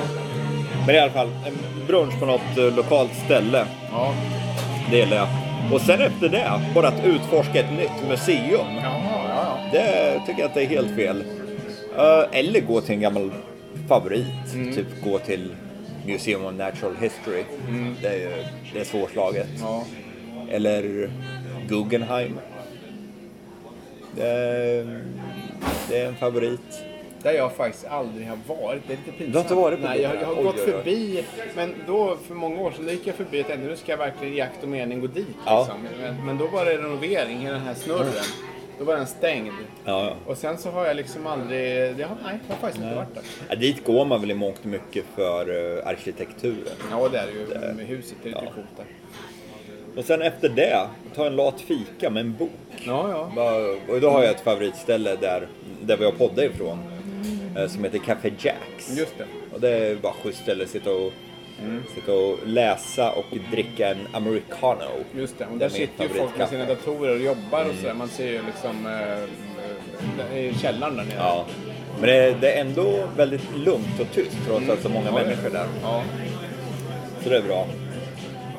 Men 0.87 0.95
i 0.95 0.99
alla 0.99 1.11
fall, 1.13 1.31
en 1.47 1.87
brunch 1.87 2.19
på 2.21 2.27
något 2.27 2.59
eh, 2.59 2.77
lokalt 2.77 3.11
ställe. 3.25 3.65
Ja. 3.93 4.13
Det 4.91 4.97
gillar 4.97 5.17
jag. 5.17 5.27
Och 5.73 5.81
sen 5.81 6.01
efter 6.01 6.29
det, 6.29 6.61
bara 6.75 6.89
att 6.89 7.05
utforska 7.05 7.61
ett 7.61 7.73
nytt 7.73 8.09
museum. 8.09 8.67
Det 9.73 10.21
tycker 10.27 10.41
jag 10.41 10.49
att 10.49 10.55
det 10.55 10.63
är 10.63 10.67
helt 10.67 10.97
fel. 10.97 11.25
Eh, 11.97 12.39
eller 12.39 12.61
gå 12.61 12.81
till 12.81 12.95
en 12.95 13.01
gammal 13.01 13.33
favorit. 13.89 14.53
Typ 14.53 14.87
gå 15.05 15.19
till 15.19 15.55
Museum 16.07 16.45
of 16.45 16.55
Natural 16.55 16.97
History. 17.01 17.45
Det 18.03 18.09
är 18.09 18.47
det 18.75 18.81
är 18.81 18.85
svårslaget. 18.85 19.49
ja. 19.61 19.85
Eller 20.51 21.11
Guggenheim. 21.69 22.39
Det 24.17 25.01
det 25.89 25.99
är 25.99 26.07
en 26.07 26.15
favorit. 26.17 26.85
Där 27.23 27.33
jag 27.33 27.53
faktiskt 27.53 27.87
aldrig 27.87 28.27
har 28.29 28.39
varit. 28.47 28.83
Det 28.87 28.93
är 28.93 28.97
lite 28.97 29.13
pinsamt. 29.19 29.33
Du 29.33 29.39
har 29.39 29.43
inte 29.45 29.55
varit 29.55 29.81
på 29.81 29.87
Nej, 29.87 30.01
jag, 30.03 30.15
jag 30.17 30.27
har 30.27 30.37
Oj, 30.39 30.43
gått 30.45 30.55
oj, 30.57 30.63
oj. 30.67 30.73
förbi. 30.73 31.25
Men 31.57 31.75
då, 31.87 32.17
för 32.27 32.35
många 32.35 32.61
år 32.63 32.71
sedan, 32.71 32.89
gick 32.89 33.07
jag 33.07 33.15
förbi 33.15 33.43
och 33.43 33.47
tänkte 33.47 33.67
nu 33.69 33.77
ska 33.77 33.93
jag 33.93 33.99
verkligen 33.99 34.35
i 34.35 34.41
akt 34.41 34.63
och 34.63 34.69
mening 34.69 35.01
gå 35.01 35.07
dit. 35.07 35.27
Ja. 35.47 35.59
Liksom. 35.59 36.01
Men, 36.03 36.27
men 36.27 36.39
då 36.39 36.47
var 36.47 36.65
det 36.65 36.77
renovering, 36.79 37.39
hela 37.39 37.53
den 37.55 37.63
här 37.67 37.75
snurren. 37.75 38.13
Då 38.79 38.85
var 38.85 38.97
den 38.97 39.07
stängd. 39.07 39.53
Ja, 39.85 40.05
ja. 40.05 40.13
Och 40.27 40.37
sen 40.39 40.59
så 40.59 40.71
har 40.71 40.87
jag 40.87 40.97
liksom 40.97 41.27
aldrig... 41.27 41.97
Det 41.97 42.03
har, 42.03 42.17
nej, 42.25 42.39
jag 42.49 42.55
har 42.55 42.61
faktiskt 42.61 42.85
inte 42.85 42.97
varit 42.97 43.15
där. 43.15 43.23
Ja, 43.49 43.55
dit 43.55 43.85
går 43.85 44.05
man 44.05 44.21
väl 44.21 44.31
i 44.31 44.35
mångt 44.35 44.59
och 44.61 44.67
mycket 44.67 45.05
för 45.15 45.41
eh, 45.79 45.87
arkitekturen. 45.87 46.73
Ja, 46.91 47.09
det 47.09 47.19
är 47.19 47.27
det 47.27 47.33
ju. 47.69 47.75
Med 47.75 47.87
huset, 47.87 48.17
det 48.23 48.29
är 48.29 48.33
lite 48.33 48.45
Ja. 48.45 48.53
coolt 48.55 48.67
där. 48.77 48.87
Och 49.97 50.05
sen 50.05 50.23
efter 50.23 50.49
det, 50.49 50.87
ta 51.15 51.27
en 51.27 51.37
lat 51.37 51.61
fika 51.61 52.11
med 52.11 52.21
en 52.21 52.35
bok. 52.39 52.51
Ja, 52.87 53.31
ja. 53.37 53.57
Och 53.95 54.01
då 54.01 54.11
har 54.11 54.23
jag 54.23 54.31
ett 54.31 54.41
favoritställe 54.41 55.17
där, 55.17 55.47
där 55.83 55.97
vi 55.97 56.05
har 56.05 56.13
poddat 56.13 56.45
ifrån. 56.45 56.79
Eh, 57.57 57.67
Som 57.69 57.85
heter 57.85 57.99
Café 57.99 58.33
Jacks. 58.39 58.99
Just 58.99 59.19
det. 59.19 59.25
Och 59.55 59.61
det 59.61 59.69
är 59.71 59.97
bara 59.97 60.13
schysst 60.13 60.43
ställe 60.43 60.65
att 60.65 60.71
sitta 60.71 60.91
och, 60.91 61.13
sitta 61.95 62.13
och 62.13 62.39
läsa 62.47 63.13
och 63.13 63.25
dricka 63.51 63.89
en 63.91 64.09
americano. 64.13 64.91
Just 65.17 65.39
det. 65.39 65.47
Och 65.53 65.59
där 65.59 65.69
sitter 65.69 66.05
ju 66.05 66.09
folk 66.11 66.39
med 66.39 66.49
sina 66.49 66.65
datorer 66.65 67.11
och 67.15 67.21
jobbar 67.21 67.65
och 67.65 67.75
sådär. 67.81 67.95
Man 67.95 68.09
ser 68.09 68.27
ju 68.27 68.41
liksom... 68.47 68.87
Eh, 68.87 70.39
i 70.39 70.55
källaren 70.55 70.97
där 70.97 71.05
nere. 71.05 71.17
Ja. 71.19 71.45
Men 72.01 72.09
det, 72.09 72.35
det 72.41 72.53
är 72.53 72.61
ändå 72.61 73.05
väldigt 73.17 73.57
lugnt 73.57 74.01
och 74.01 74.07
tyst 74.15 74.37
trots 74.47 74.69
att 74.69 74.83
så 74.83 74.89
många 74.89 75.07
Ja, 75.07 75.19
ja. 75.19 75.25
människor 75.25 75.47
är 75.47 75.51
där. 75.51 75.67
Ja. 75.83 76.03
Så 77.23 77.29
det 77.29 77.37
är 77.37 77.43
bra. 77.43 77.67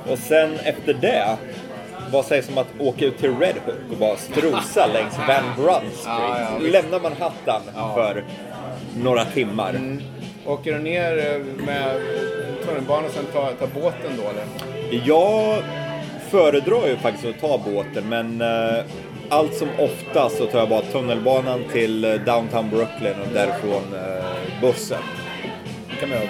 Och 0.10 0.18
sen 0.20 0.54
efter 0.64 0.94
det, 0.94 1.38
vad 2.12 2.26
sägs 2.26 2.50
om 2.50 2.58
att 2.58 2.68
åka 2.80 3.06
ut 3.06 3.18
till 3.18 3.38
Red 3.40 3.56
Hook 3.66 3.76
och 3.92 3.98
bara 3.98 4.18
strosa 4.18 4.88
längs 4.94 5.18
Van 5.18 5.44
Brunt 5.56 5.94
Street? 5.96 6.06
Ja, 6.06 6.40
ja, 6.40 6.58
visst. 6.60 6.72
Lämna 6.72 7.00
Manhattan 7.00 7.62
för 7.96 8.24
några 8.98 9.26
timmar. 9.26 10.00
Åker 10.46 10.74
du 10.74 10.80
ner 10.80 11.18
eh, 11.18 11.66
med 11.66 12.02
tunnelbanan 12.66 13.06
och 13.06 13.12
sen 13.12 13.26
tar 13.26 13.52
ta 13.52 13.68
båten 13.68 14.12
då 14.18 14.24
eller? 14.30 14.46
Jag 15.06 15.64
föredrar 16.30 16.88
ju 16.88 16.96
faktiskt 16.96 17.26
att 17.26 17.42
ta 17.42 17.58
båten 17.58 18.10
men 18.10 18.42
eh, 18.42 18.84
allt 19.30 19.54
som 19.54 19.68
ofta 19.80 20.30
så 20.30 20.46
tar 20.46 20.60
jag 20.60 20.70
bara 20.70 20.82
tunnelbanan 20.82 21.60
till 21.72 22.06
eh, 22.06 22.14
downtown 22.14 22.70
Brooklyn 22.70 23.16
och 23.22 23.34
därifrån 23.34 23.94
eh, 23.94 24.62
bussen. 24.62 25.02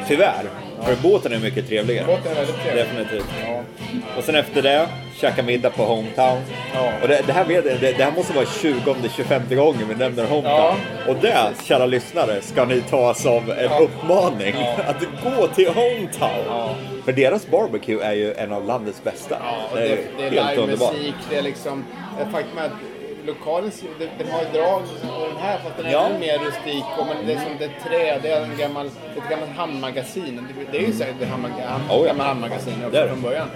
Tyvärr. 0.07 0.62
För 0.85 0.95
båten 1.03 1.33
är 1.33 1.39
mycket 1.39 1.67
trevligare. 1.67 2.05
Båten 2.07 2.31
är 2.31 2.35
väldigt 2.35 2.55
trevlig. 2.55 2.85
Definitivt. 2.85 3.25
Ja. 3.47 3.61
Och 4.17 4.23
sen 4.23 4.35
efter 4.35 4.61
det, 4.61 4.87
käka 5.21 5.43
middag 5.43 5.69
på 5.69 5.83
Hometown. 5.83 6.41
Ja. 6.73 6.91
Och 7.01 7.07
det, 7.07 7.21
det, 7.27 7.33
här 7.33 7.45
vet, 7.45 7.65
jag, 7.65 7.79
det, 7.79 7.91
det 7.97 8.03
här 8.03 8.11
måste 8.11 8.33
vara 8.33 8.45
20-25 8.45 9.55
gången 9.55 9.87
vi 9.89 9.95
nämner 9.95 10.25
Hometown. 10.25 10.55
Ja. 10.55 10.75
Och 11.07 11.15
det, 11.21 11.37
kära 11.63 11.85
lyssnare, 11.85 12.41
ska 12.41 12.65
ni 12.65 12.81
ta 12.81 13.13
som 13.13 13.51
en 13.51 13.57
Ja. 13.63 13.79
uppmaning. 13.79 14.55
Att 14.87 15.05
gå 15.23 15.47
till 15.47 15.67
Hometown. 15.67 16.45
Ja. 16.47 16.75
För 17.05 17.11
deras 17.11 17.47
barbecue 17.47 18.03
är 18.03 18.13
ju 18.13 18.33
en 18.33 18.51
av 18.51 18.65
landets 18.65 19.03
bästa. 19.03 19.37
Ja, 19.39 19.55
och 19.71 19.77
det 19.77 19.83
det, 20.17 20.23
är, 20.27 20.31
det 20.31 20.37
är 20.37 20.55
livemusik, 20.55 21.15
det 21.29 21.35
är 21.37 21.41
liksom... 21.41 21.85
Faktum 22.31 22.57
är 22.57 22.69
lokalen, 23.25 23.71
det- 23.99 24.09
den 24.17 24.31
har 24.31 24.39
ju 24.41 24.47
drag 24.59 24.81
och 24.81 25.27
den 25.33 25.37
här 25.37 25.57
fast 25.63 25.77
den 25.77 25.85
är 25.85 25.91
Ja. 25.91 26.05
ännu 26.05 26.19
mer 26.19 26.39
rustik. 26.39 26.83
Och 26.99 27.05
men 27.07 27.25
det 27.27 27.33
är 27.33 27.37
som 27.39 27.51
det 27.59 27.65
är 27.65 27.89
trä, 27.89 28.19
det 28.23 28.29
är 28.29 28.41
en 28.43 28.57
gammal, 28.57 28.85
ett 28.87 29.29
gammalt 29.29 29.51
hamnmagasin. 29.57 30.47
Det, 30.47 30.65
det 30.77 30.83
är 30.83 30.87
ju 30.87 30.93
säkert 30.93 31.21
ett 31.21 31.27
hamn, 31.29 31.43
ham, 31.65 31.81
Oh, 31.81 31.97
ja. 31.97 32.03
gammalt 32.05 32.27
hamnmagasin 32.27 32.73
Det 32.91 33.01
det. 33.01 33.07
från 33.09 33.21
början. 33.21 33.47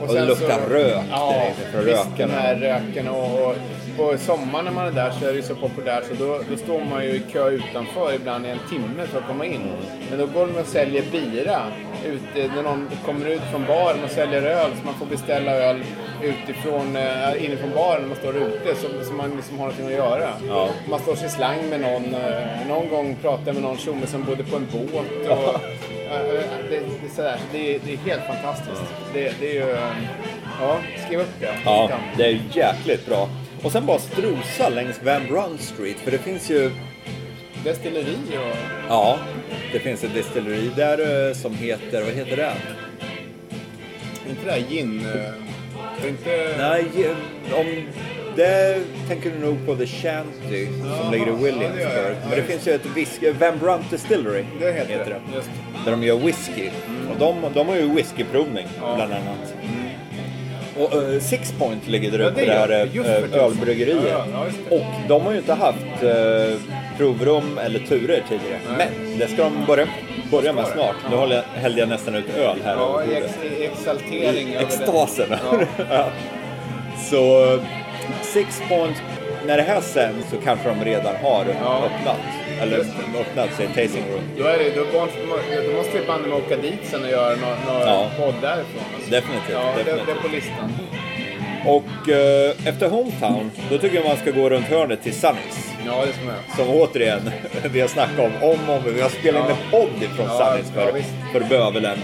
Och 0.00 0.06
det 0.06 0.12
sen 0.12 0.26
luktar 0.26 0.60
rök 0.68 1.02
Ja, 1.10 1.32
direkt 1.32 1.72
från 1.72 1.82
röken. 1.82 2.10
den 2.16 2.30
här 2.30 2.54
röken 2.54 3.08
och, 3.08 3.46
och 3.46 3.54
på 4.00 4.18
sommaren 4.18 4.64
när 4.64 4.72
man 4.72 4.86
är 4.86 4.92
där 4.92 5.10
så 5.10 5.26
är 5.26 5.32
det 5.34 5.42
så 5.42 5.54
populärt 5.54 6.04
så 6.08 6.14
då, 6.24 6.40
då 6.50 6.56
står 6.56 6.80
man 6.90 7.04
ju 7.04 7.10
i 7.10 7.22
kö 7.32 7.50
utanför 7.50 8.14
ibland 8.14 8.46
i 8.46 8.48
en 8.48 8.58
timme 8.70 9.06
för 9.06 9.18
att 9.18 9.26
komma 9.26 9.46
in. 9.46 9.72
Men 10.10 10.18
då 10.18 10.26
går 10.26 10.46
de 10.46 10.56
och 10.60 10.66
säljer 10.66 11.02
bira 11.12 11.60
ute, 12.06 12.54
när 12.54 12.62
någon 12.62 12.88
kommer 13.06 13.26
ut 13.26 13.40
från 13.50 13.66
baren 13.66 14.04
och 14.04 14.10
säljer 14.10 14.42
öl 14.42 14.70
så 14.80 14.84
man 14.86 14.94
får 14.94 15.06
beställa 15.06 15.50
öl 15.52 15.84
utifrån, 16.22 16.96
äh, 16.96 17.44
inifrån 17.44 17.70
baren 17.74 18.00
när 18.02 18.08
man 18.08 18.16
står 18.16 18.36
ute 18.36 18.74
så, 18.76 19.04
så 19.04 19.12
man 19.12 19.30
liksom 19.36 19.58
har 19.58 19.64
någonting 19.66 19.86
att 19.86 19.92
göra. 19.92 20.28
Ja. 20.48 20.68
Man 20.90 21.00
står 21.00 21.14
sig 21.14 21.26
i 21.26 21.30
slang 21.30 21.68
med 21.70 21.80
någon, 21.80 22.14
eh, 22.14 22.68
någon 22.68 22.88
gång 22.88 23.16
pratar 23.22 23.46
jag 23.46 23.54
med 23.54 23.62
någon 23.62 23.78
tjomme 23.78 24.06
som 24.06 24.24
bodde 24.24 24.44
på 24.44 24.56
en 24.56 24.66
båt. 24.72 25.28
Och, 25.30 25.54
eh, 26.14 26.40
det, 26.70 26.76
det, 27.00 27.06
är 27.06 27.14
sådär, 27.16 27.36
det, 27.52 27.74
är- 27.74 27.80
det 27.84 27.92
är 27.92 27.96
helt 27.96 28.22
fantastiskt. 28.26 28.82
Det, 29.14 29.32
det 29.40 29.50
är 29.50 29.54
ju, 29.54 29.76
ja, 30.60 30.76
skriv 31.06 31.20
upp 31.20 31.40
det. 31.40 31.46
Ja, 31.64 31.90
det 32.16 32.24
är 32.26 32.40
jäkligt 32.52 33.06
bra. 33.06 33.28
Och 33.62 33.72
sen 33.72 33.86
bara 33.86 33.98
strosa 33.98 34.68
längs 34.68 35.02
Van 35.02 35.26
Brunt 35.26 35.60
Street. 35.60 35.96
För 35.96 36.10
det 36.10 36.18
finns 36.18 36.50
ju 36.50 36.70
Destilleri 37.64 38.16
och... 38.28 38.56
Ja, 38.88 39.18
det 39.72 39.78
finns 39.78 40.04
ett 40.04 40.14
destilleri 40.14 40.70
där 40.76 41.28
eh, 41.28 41.34
som 41.34 41.54
heter, 41.54 42.02
vad 42.04 42.12
heter 42.14 42.36
det? 42.36 42.52
Inte 44.30 44.44
det 44.44 44.50
här 44.52 44.60
gin... 44.70 45.00
eh, 45.14 45.32
Det 46.02 46.08
inte... 46.08 46.54
Nej, 46.58 46.84
om 47.54 47.66
det 48.36 48.80
tänker 49.08 49.30
du 49.30 49.38
nog 49.46 49.66
på 49.66 49.76
The 49.76 49.86
Shanty 49.86 50.66
som 50.66 50.86
Jaha, 50.86 51.10
ligger 51.10 51.26
i 51.26 51.30
ja, 51.30 51.36
det 51.36 51.42
Williamsburg. 51.44 52.16
Ja, 52.22 52.28
Men 52.28 52.38
det 52.38 52.42
finns 52.42 52.68
ju 52.68 52.72
ett 52.72 52.86
whisky, 52.96 53.30
Van 53.32 53.58
Brunt 53.58 53.90
Distillery 53.90 54.44
Det 54.60 54.72
heter 54.72 54.98
det. 54.98 55.36
Just 55.36 55.50
Där 55.84 55.90
de 55.90 56.02
gör 56.02 56.16
whisky. 56.16 56.70
Och 57.10 57.18
de, 57.18 57.36
de 57.54 57.68
har 57.68 57.76
ju 57.76 57.94
whiskyprovning 57.94 58.66
Ja. 58.80 58.94
bland 58.96 59.12
annat. 59.12 59.49
Och 60.80 60.94
uh, 61.12 61.20
Six 61.20 61.52
Point 61.58 61.88
ligger 61.88 62.10
där 62.10 62.18
Ja, 62.18 62.26
uppe, 62.30 62.40
det 62.40 62.46
det 62.46 63.04
för 63.04 63.22
tusan. 63.28 63.40
ölbryggeriet. 63.40 63.98
Ja, 64.10 64.24
ja, 64.32 64.76
och 64.76 64.82
de 65.08 65.22
har 65.22 65.32
ju 65.32 65.38
inte 65.38 65.54
haft 65.54 66.02
uh, 66.02 66.10
provrum 66.98 67.58
eller 67.58 67.78
turer 67.78 68.22
tidigare. 68.28 68.60
Nej. 68.78 68.88
Men 69.02 69.18
det 69.18 69.28
ska 69.28 69.42
de 69.44 69.64
börja, 69.66 69.86
börja 70.30 70.52
med 70.52 70.66
snart. 70.66 70.96
Nu 71.10 71.16
håller 71.16 71.36
jag, 71.36 71.60
hällde 71.60 71.80
jag 71.80 71.88
nästan 71.88 72.14
ut 72.14 72.36
öl 72.36 72.58
här 72.64 72.74
Ja, 72.76 73.02
i, 73.04 73.14
ex, 73.14 73.26
i 73.60 73.64
exaltering. 73.64 74.50
det. 74.52 74.58
extasen. 74.58 75.26
Ja. 75.30 75.60
Ja. 75.90 76.06
Så 77.10 77.58
Six 78.22 78.62
Point, 78.68 78.96
när 79.46 79.56
det 79.56 79.62
här 79.62 79.80
sänds 79.80 80.30
så 80.30 80.36
kanske 80.44 80.68
de 80.68 80.84
redan 80.84 81.14
har 81.22 81.44
Ja. 81.64 81.84
öppnat. 81.84 82.16
Eller 82.62 82.78
öppnat 83.20 83.54
sig 83.56 83.66
tasting 83.66 84.04
room. 84.12 84.22
Då, 84.38 84.44
är 84.44 84.58
det, 84.58 84.70
då, 84.76 84.84
måste, 85.00 85.18
då 85.66 85.72
måste 85.76 85.98
vi 86.00 86.06
banne 86.06 86.34
åka 86.34 86.56
dit 86.56 86.80
sen 86.90 87.02
och 87.04 87.10
göra 87.10 87.28
någon, 87.36 87.40
någon 87.66 87.80
Ja. 87.88 88.10
podd 88.18 88.34
därifrån. 88.42 88.82
Alltså. 88.94 89.10
Definitivt, 89.10 89.50
Ja, 89.52 89.72
det, 89.76 89.82
det 89.84 89.90
är 89.90 89.96
definitivt. 89.96 90.22
på 90.22 90.28
listan. 90.28 90.72
Och 91.66 92.08
eh, 92.08 92.50
efter 92.68 92.88
Hometown, 92.88 93.50
då 93.70 93.78
tycker 93.78 93.96
jag 93.96 94.04
man 94.04 94.16
ska 94.16 94.30
gå 94.30 94.50
runt 94.50 94.66
hörnet 94.66 95.02
till 95.02 95.14
Sunnys. 95.14 95.70
Ja, 95.86 96.04
det 96.06 96.12
ska 96.12 96.24
man. 96.24 96.34
Som 96.56 96.68
återigen, 96.80 97.30
vi 97.72 97.80
har 97.80 97.88
snackat 97.88 98.18
om 98.18 98.32
om 98.50 98.58
och 98.68 98.74
om. 98.76 98.82
Vi 98.94 99.00
har 99.00 99.08
spelat 99.08 99.50
in 99.50 99.56
Ja. 99.56 99.64
en 99.64 99.70
podd 99.88 100.02
ifrån 100.02 100.26
Ja, 100.28 100.52
Sunnys 100.52 100.72
ja, 100.76 100.80
för, 100.86 100.92
visst. 100.92 101.10
för 101.32 101.40
bövelen. 101.40 101.98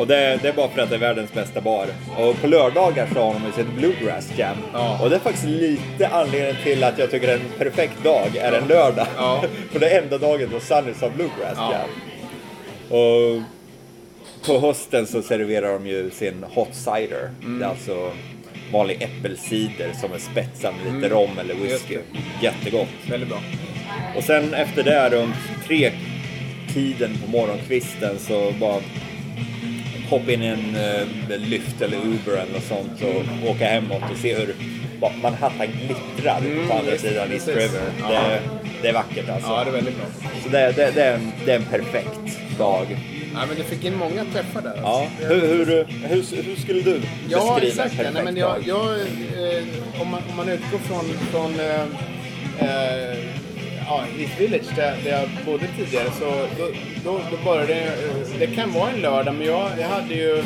Och 0.00 0.06
det, 0.06 0.38
det 0.42 0.48
är 0.48 0.52
bara 0.52 0.68
för 0.68 0.82
att 0.82 0.90
det 0.90 0.96
är 0.96 1.00
världens 1.00 1.32
bästa 1.32 1.60
bar. 1.60 1.86
Och 2.18 2.40
på 2.40 2.46
lördagar 2.46 3.08
så 3.14 3.20
har 3.20 3.34
de 3.34 3.46
ju 3.46 3.52
sitt 3.52 3.74
Bluegrass 3.74 4.32
Jam. 4.36 4.56
Ja. 4.72 4.98
Och 5.02 5.10
det 5.10 5.16
är 5.16 5.20
faktiskt 5.20 5.46
lite 5.46 6.08
anledningen 6.08 6.56
till 6.62 6.84
att 6.84 6.98
jag 6.98 7.10
tycker 7.10 7.34
en 7.34 7.40
perfekt 7.58 8.04
dag 8.04 8.36
är 8.36 8.52
en 8.52 8.68
lördag. 8.68 9.06
Ja. 9.16 9.44
för 9.72 9.80
det 9.80 9.90
är 9.90 10.02
enda 10.02 10.18
dagen 10.18 10.48
då 10.52 10.60
Sunnys 10.60 11.00
har 11.00 11.10
Bluegrass 11.10 11.56
Ja. 11.56 11.72
Jam. 11.72 11.90
Och 13.00 13.42
på 14.46 14.60
hösten 14.60 15.06
så 15.06 15.22
serverar 15.22 15.72
de 15.72 15.86
ju 15.86 16.10
sin 16.10 16.44
Hot 16.54 16.74
Cider. 16.74 17.30
Mm. 17.42 17.58
Det 17.58 17.64
är 17.64 17.68
alltså 17.68 18.12
vanlig 18.72 19.02
äppelcider 19.02 19.92
som 20.00 20.12
är 20.12 20.18
spetsad 20.18 20.74
med 20.84 20.94
lite 20.94 21.14
rom 21.14 21.38
eller 21.40 21.54
whisky. 21.54 21.94
Mm. 21.94 22.22
Jättegott. 22.42 22.88
Väldigt 23.10 23.28
bra. 23.28 23.38
Och 24.16 24.24
sen 24.24 24.54
efter 24.54 24.82
det 24.82 25.10
runt 25.10 25.36
tre 25.66 25.92
tiden 26.74 27.18
på 27.24 27.30
morgonkvisten 27.30 28.18
så 28.18 28.52
bara 28.60 28.80
hoppa 30.10 30.32
in 30.32 30.42
i 30.42 30.46
en 30.46 30.76
uh, 30.76 31.38
Lyft 31.38 31.82
eller 31.82 31.96
Uber 31.96 32.32
eller 32.32 32.52
något 32.52 32.64
sånt 32.64 33.02
och 33.02 33.50
åka 33.50 33.64
hemåt 33.64 34.02
och 34.12 34.16
se 34.18 34.34
hur 34.34 34.54
Manhattan 35.22 35.66
glittrar 35.66 36.40
på 36.68 36.74
andra 36.74 36.98
sidan 36.98 37.32
East 37.32 37.48
Mm. 37.48 37.60
River. 37.60 37.82
Ja. 38.00 38.08
Det, 38.08 38.40
det 38.82 38.88
är 38.88 38.92
vackert 38.92 39.28
alltså. 39.28 39.50
Ja, 39.50 39.64
det 39.64 39.70
är 39.70 39.74
väldigt 39.74 39.96
bra. 39.96 40.06
Så 40.44 40.48
det, 40.48 40.72
det, 40.76 40.90
det, 40.94 41.02
är 41.04 41.14
en, 41.14 41.32
det 41.44 41.52
är 41.52 41.56
en 41.56 41.64
perfekt 41.64 42.38
dag. 42.58 42.86
Ja, 43.34 43.40
men 43.48 43.56
du 43.56 43.62
fick 43.62 43.84
in 43.84 43.96
många 43.96 44.24
träffar 44.32 44.62
där. 44.62 44.74
Ja. 44.82 45.08
Alltså. 45.20 45.34
Hur, 45.34 45.40
hur, 45.40 45.86
hur, 46.08 46.42
hur 46.42 46.56
skulle 46.56 46.82
du 46.82 47.00
Ja, 47.28 47.54
beskriva 47.54 47.84
exakt. 47.84 47.90
en 47.90 47.96
perfekt 47.96 48.14
Nej, 48.14 48.24
men 48.24 48.36
jag, 48.36 48.56
jag, 48.66 48.90
eh, 48.90 50.02
om, 50.02 50.08
man, 50.08 50.22
om 50.30 50.36
man 50.36 50.48
utgår 50.48 50.78
från, 50.78 51.04
från 51.30 51.60
eh, 51.60 51.80
eh, 52.68 53.18
ja, 53.90 54.04
East 54.18 54.40
Village 54.40 54.76
där, 54.76 54.96
där 55.04 55.10
jag 55.10 55.28
bodde 55.46 55.66
tidigare 55.76 56.10
så 56.18 56.24
då, 56.58 56.68
då, 57.04 57.20
då 57.30 57.44
började 57.44 57.74
det, 57.74 57.80
eh, 57.80 58.38
det 58.38 58.46
kan 58.46 58.72
vara 58.72 58.90
en 58.90 59.00
lördag 59.00 59.34
men 59.34 59.46
jag, 59.46 59.70
jag 59.78 59.88
hade 59.88 60.14
ju, 60.14 60.42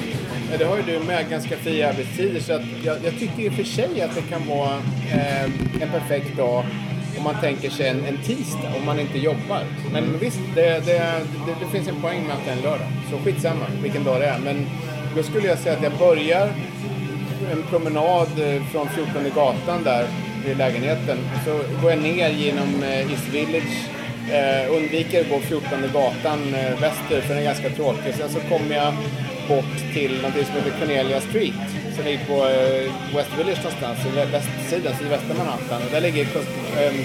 ja, 0.50 0.58
det 0.58 0.64
har 0.64 0.76
ju 0.76 0.82
du 0.82 1.00
med, 1.06 1.30
ganska 1.30 1.56
fria 1.56 1.88
arbetstider 1.88 2.40
så 2.40 2.52
att 2.52 2.62
jag, 2.84 2.96
jag 3.04 3.18
tycker 3.18 3.42
i 3.42 3.48
och 3.48 3.52
för 3.52 3.64
sig 3.64 4.02
att 4.02 4.14
det 4.14 4.22
kan 4.22 4.48
vara 4.48 4.74
eh, 5.12 5.44
en 5.82 5.90
perfekt 5.92 6.36
dag 6.36 6.64
om 7.18 7.24
man 7.24 7.40
tänker 7.40 7.70
sig 7.70 7.88
en, 7.88 8.04
en 8.04 8.18
tisdag, 8.18 8.70
om 8.80 8.86
man 8.86 9.00
inte 9.00 9.18
jobbar. 9.18 9.62
Men 9.92 10.18
visst, 10.18 10.40
det, 10.54 10.86
det, 10.86 10.98
det, 11.46 11.54
det 11.60 11.70
finns 11.72 11.88
en 11.88 12.00
poäng 12.00 12.26
med 12.26 12.36
att 12.36 12.44
det 12.44 12.50
är 12.50 12.56
en 12.56 12.62
lördag. 12.62 12.86
Så 13.10 13.18
skitsamma 13.18 13.66
vilken 13.82 14.04
dag 14.04 14.20
det 14.20 14.26
är. 14.26 14.38
Men 14.38 14.66
då 15.16 15.22
skulle 15.22 15.48
jag 15.48 15.58
säga 15.58 15.76
att 15.76 15.82
jag 15.82 15.98
börjar 15.98 16.52
en 17.52 17.62
promenad 17.62 18.28
eh, 18.38 18.62
från 18.62 18.88
14 18.88 19.24
gatan 19.34 19.84
där 19.84 20.06
vid 20.46 20.56
lägenheten. 20.58 21.18
Så 21.44 21.60
går 21.82 21.90
jag 21.90 22.00
ner 22.02 22.28
genom 22.30 22.82
eh, 22.82 22.98
East 23.12 23.28
Village. 23.32 23.76
Eh, 24.32 24.72
undviker 24.76 25.20
att 25.20 25.28
gå 25.30 25.40
14 25.40 25.68
gatan 25.92 26.54
eh, 26.54 26.80
väster 26.80 27.20
för 27.20 27.28
den 27.28 27.38
är 27.38 27.42
ganska 27.44 27.70
tråkig. 27.70 28.14
Sen 28.14 28.28
så 28.28 28.40
kommer 28.40 28.76
jag 28.76 28.94
bort 29.48 29.74
till 29.94 30.16
någonting 30.16 30.44
som 30.44 30.54
heter 30.54 30.72
Cornelia 30.80 31.20
Street. 31.20 31.54
Som 31.96 32.04
ligger 32.04 32.24
på 32.24 32.38
West 33.16 33.30
Village 33.38 33.58
någonstans, 33.64 33.98
i 34.06 34.18
vä- 34.18 34.32
västsidan, 34.32 34.92
sydvästra 34.98 35.34
Manhattan. 35.38 35.82
Och 35.86 35.90
där 35.92 36.00
ligger 36.00 36.26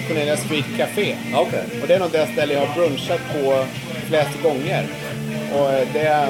Cornelia 0.08 0.36
Street 0.36 0.64
Café. 0.78 1.14
Okej. 1.34 1.64
Och 1.82 1.88
det 1.88 1.94
är 1.94 1.98
nog 1.98 2.10
det 2.12 2.26
ställe 2.32 2.54
jag 2.54 2.66
har 2.66 2.74
brunchat 2.74 3.20
på 3.32 3.64
flest 4.08 4.42
gånger. 4.42 4.84
Och 5.54 5.70
det 5.92 6.00
är 6.00 6.28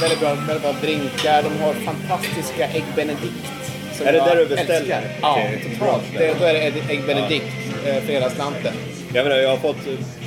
väldigt 0.00 0.20
bra, 0.20 0.34
väldigt 0.34 0.62
bra 0.62 0.72
drinkar. 0.82 1.42
De 1.42 1.62
har 1.64 1.74
fantastiska 1.74 2.64
ägg 2.68 2.84
benedict. 2.96 3.63
Som 3.96 4.06
Är 4.06 4.12
det 4.12 4.18
där 4.18 4.36
du 4.36 4.46
beställer. 4.46 5.02
Ja, 5.22 5.38
totalt. 5.72 6.02
Det, 6.18 6.34
då 6.40 6.44
är 6.44 6.52
det 6.54 6.60
ägg- 6.60 7.06
benedict 7.06 7.46
eh, 7.86 7.94
för 8.02 8.12
hela 8.12 8.30
slanten. 8.30 8.72
Jag, 9.14 9.24
menar, 9.24 9.36
jag 9.36 9.48
har 9.50 9.56
fått 9.56 9.76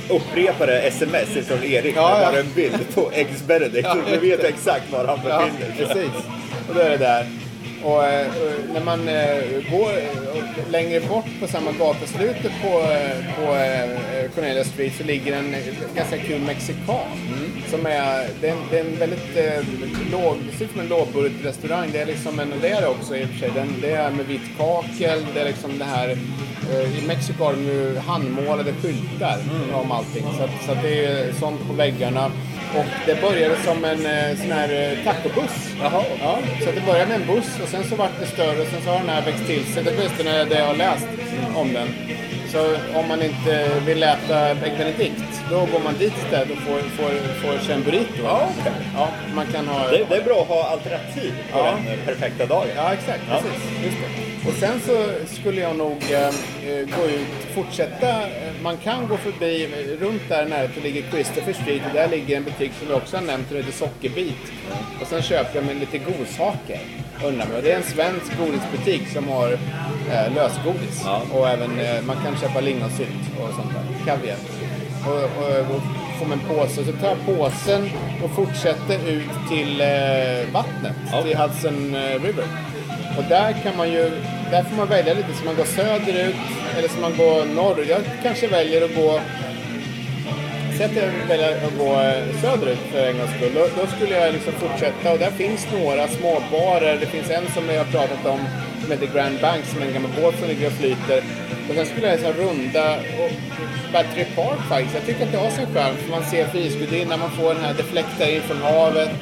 upprepade 0.08 0.80
sms 0.80 1.28
från 1.46 1.64
Erik 1.64 1.94
Ja, 1.96 2.08
med 2.14 2.22
ja. 2.26 2.30
bara 2.30 2.40
en 2.40 2.52
bild 2.54 2.94
på 2.94 3.10
Eggs 3.14 3.42
Benedict. 3.46 3.84
Ja, 3.88 3.96
så 4.06 4.10
just 4.14 4.22
vet 4.22 4.44
exakt 4.44 4.92
var 4.92 5.04
han 5.04 5.18
Ja, 5.28 5.42
befinner 5.58 5.76
sig. 5.76 5.86
precis. 5.86 6.24
Och 6.68 6.74
då 6.74 6.80
är 6.80 6.90
det 6.90 6.96
där. 6.96 7.26
Och 7.84 8.04
eh, 8.04 8.26
när 8.74 8.80
man 8.80 9.08
eh, 9.08 9.36
går 9.70 9.90
eh, 9.90 10.70
längre 10.70 11.00
bort 11.00 11.24
på 11.40 11.46
samma 11.46 11.72
gatuslutet 11.72 12.52
på, 12.62 12.68
eh, 12.68 13.36
på 13.36 13.54
eh, 13.54 14.17
Cornelia 14.34 14.64
Street 14.64 14.92
så 14.98 15.04
ligger 15.04 15.36
en 15.36 15.54
ganska 15.94 16.18
kul 16.18 16.40
mexikan. 16.40 17.08
Som 17.70 17.86
är, 17.86 18.28
det 18.40 18.48
är, 18.48 18.52
en, 18.52 18.58
det 18.70 18.78
är 18.78 18.84
en 18.84 18.98
väldigt 18.98 19.36
eh, 19.36 19.62
låg, 20.12 20.36
det 20.50 20.56
ser 20.56 20.64
ut 20.64 20.70
som 20.70 20.80
en 20.80 20.88
lågbudgetrestaurang. 20.88 21.88
Det 21.92 21.98
är 21.98 22.06
liksom 22.06 22.40
en, 22.40 22.52
det 22.60 22.68
är 22.68 22.80
det 22.80 22.88
också 22.88 23.16
i 23.16 23.24
och 23.24 23.28
för 23.28 23.38
sig. 23.38 23.50
Den, 23.54 23.74
det 23.82 23.90
är 23.90 24.10
med 24.10 24.26
vitt 24.26 24.58
kakel, 24.58 25.26
det 25.34 25.40
är 25.40 25.44
liksom 25.44 25.78
det 25.78 25.84
här 25.84 26.08
eh, 26.72 26.98
i 26.98 27.06
Mexiko 27.06 27.44
har 27.44 27.52
de 27.52 27.62
ju 27.62 27.98
handmålade 27.98 28.72
skyltar 28.72 29.38
om 29.74 29.92
allting. 29.92 30.24
Så, 30.38 30.42
att, 30.44 30.64
så 30.66 30.72
att 30.72 30.82
det 30.82 31.04
är 31.06 31.32
sånt 31.32 31.68
på 31.68 31.72
väggarna. 31.72 32.30
Och 32.76 32.86
det 33.06 33.20
började 33.20 33.56
som 33.56 33.84
en 33.84 34.06
eh, 34.06 34.36
sån 34.36 34.52
här 34.52 34.92
eh, 34.92 35.04
tacobuss. 35.04 35.74
Jaha. 35.80 36.04
Ja, 36.20 36.38
så 36.64 36.70
det 36.72 36.86
började 36.86 37.06
med 37.06 37.20
en 37.20 37.26
buss 37.26 37.60
och 37.62 37.68
sen 37.68 37.84
så 37.84 37.96
vart 37.96 38.20
det 38.20 38.26
större 38.26 38.60
och 38.60 38.66
sen 38.66 38.82
så 38.84 38.90
har 38.90 38.98
den 38.98 39.08
här 39.08 39.24
växt 39.24 39.46
till 39.46 39.64
sig. 39.64 39.84
Det 39.84 39.90
är 39.90 40.46
det 40.46 40.58
jag 40.58 40.66
har 40.66 40.76
läst 40.76 41.06
om 41.54 41.72
den. 41.72 41.88
Så 42.52 42.76
om 42.98 43.08
man 43.08 43.22
inte 43.22 43.70
vill 43.86 44.02
äta 44.02 44.50
Egg 44.50 44.72
Benedict, 44.78 45.42
då 45.50 45.58
går 45.58 45.80
man 45.84 45.94
dit 45.98 46.12
istället 46.24 46.50
och 46.50 46.56
får, 46.58 46.78
får, 46.78 47.10
får 47.42 47.58
sig 47.64 47.74
en 47.74 47.82
burrito. 47.82 48.22
Ja, 48.24 48.48
okej. 48.60 48.72
Ja, 48.96 49.08
man 49.34 49.46
kan 49.46 49.68
ha... 49.68 49.88
Det, 49.90 50.04
det 50.10 50.16
är 50.16 50.22
bra 50.24 50.42
att 50.42 50.48
ha 50.48 50.62
alternativ 50.70 51.32
på 51.52 51.58
Ja. 51.58 51.64
den 51.86 51.98
perfekta 52.06 52.46
dagen. 52.46 52.68
Ja, 52.76 52.92
exakt. 52.92 53.20
Ja. 53.30 53.40
Precis. 53.82 53.98
Och 54.48 54.54
sen 54.54 54.80
så 54.86 55.06
skulle 55.40 55.60
jag 55.60 55.76
nog 55.76 55.96
eh, 56.10 56.26
eh, 56.26 56.32
gå 56.96 57.04
ut, 57.06 57.54
fortsätta. 57.54 58.06
Man 58.62 58.76
kan 58.76 59.08
gå 59.08 59.16
förbi, 59.16 59.68
runt 60.00 60.22
där 60.28 60.46
nära 60.46 60.68
det 60.74 60.80
ligger 60.80 61.10
Christopher 61.10 61.52
Street 61.52 61.82
och 61.86 61.92
där 61.94 62.08
ligger 62.08 62.36
en 62.36 62.44
butik 62.44 62.72
som 62.78 62.88
vi 62.88 62.94
också 62.94 63.16
har 63.16 63.24
nämnt, 63.24 63.48
som 63.48 63.56
heter 63.56 63.72
Sockerbit. 63.72 64.52
Och 65.00 65.06
sen 65.06 65.22
köper 65.22 65.56
jag 65.56 65.64
mig 65.64 65.74
lite 65.74 65.98
godsaker 65.98 66.80
undan 67.24 67.48
mig. 67.48 67.62
Det 67.62 67.72
är 67.72 67.76
en 67.76 67.82
svensk 67.82 68.38
godisbutik 68.38 69.08
som 69.08 69.28
har 69.28 69.52
eh, 70.12 70.34
lösgodis. 70.34 71.02
Ja. 71.04 71.22
Och 71.32 71.48
även, 71.48 71.80
eh, 71.80 72.02
man 72.02 72.16
kan 72.24 72.36
köpa 72.36 72.60
lingonsylt 72.60 73.40
och 73.40 73.54
sånt 73.54 73.72
där. 73.74 74.06
Kaviar. 74.06 74.36
Och, 75.06 75.42
och, 75.42 75.76
och 75.76 75.82
får 76.18 76.26
man 76.26 76.40
en 76.40 76.56
påse. 76.56 76.84
Så 76.84 76.92
tar 76.92 77.08
jag 77.08 77.36
påsen 77.36 77.90
och 78.24 78.30
fortsätter 78.30 79.08
ut 79.08 79.48
till 79.48 79.80
eh, 79.80 80.52
vattnet. 80.52 80.96
Ja. 81.12 81.22
Till 81.22 81.36
Hudson 81.36 81.94
eh, 81.94 82.22
River. 82.22 82.44
Och 83.18 83.24
där 83.28 83.52
kan 83.52 83.76
man 83.76 83.92
ju, 83.92 84.10
där 84.50 84.62
får 84.62 84.76
man 84.76 84.88
välja 84.88 85.14
lite. 85.14 85.28
Så 85.38 85.44
man 85.44 85.56
går 85.56 85.64
söderut 85.64 86.36
eller 86.78 86.88
så 86.88 87.00
man 87.00 87.16
går 87.16 87.44
norrut. 87.44 87.88
Jag 87.88 88.00
kanske 88.22 88.46
väljer 88.46 88.84
att 88.84 88.96
gå 88.96 89.20
Säg 90.78 90.86
att 90.86 90.96
jag 90.96 91.28
väljer 91.28 91.66
att 91.66 91.78
gå 91.78 91.92
eh, 91.92 92.40
söderut 92.42 92.78
för 92.92 93.08
en 93.08 93.18
gångs 93.18 93.30
skull. 93.36 93.54
Då, 93.54 93.60
då 93.80 93.86
skulle 93.86 94.14
jag 94.18 94.32
liksom 94.32 94.52
fortsätta 94.52 95.12
och 95.12 95.18
där 95.18 95.30
finns 95.30 95.66
några 95.72 96.08
småbarer. 96.08 96.96
Det 97.00 97.06
finns 97.06 97.30
en 97.30 97.46
som 97.54 97.68
jag 97.68 97.84
har 97.84 97.92
pratat 97.92 98.26
om 98.26 98.40
som 98.82 98.90
heter 98.90 99.14
Grand 99.14 99.40
Bank 99.40 99.64
som 99.64 99.82
är 99.82 99.86
en 99.86 99.92
gammal 99.92 100.10
båt 100.22 100.38
som 100.38 100.48
ligger 100.48 100.66
och 100.66 100.72
flyter. 100.72 101.22
Och 101.68 101.74
sen 101.74 101.86
skulle 101.86 102.06
jag 102.08 102.20
så 102.20 102.32
runda 102.32 102.96
och 102.96 103.30
Battery 103.92 104.24
Park 104.36 104.60
faktiskt. 104.68 104.94
Jag 104.94 105.06
tycker 105.06 105.26
att 105.26 105.32
det 105.32 105.38
har 105.38 105.50
sin 105.50 105.66
charm 105.74 105.96
för 105.96 106.10
man 106.10 106.24
ser 106.24 106.46
Frihetsgudinnan, 106.46 107.18
man 107.20 107.30
får 107.30 107.54
den 107.54 107.64
här 107.64 107.74
deflektar 107.74 108.26
in 108.34 108.42
från 108.42 108.62
havet. 108.62 109.20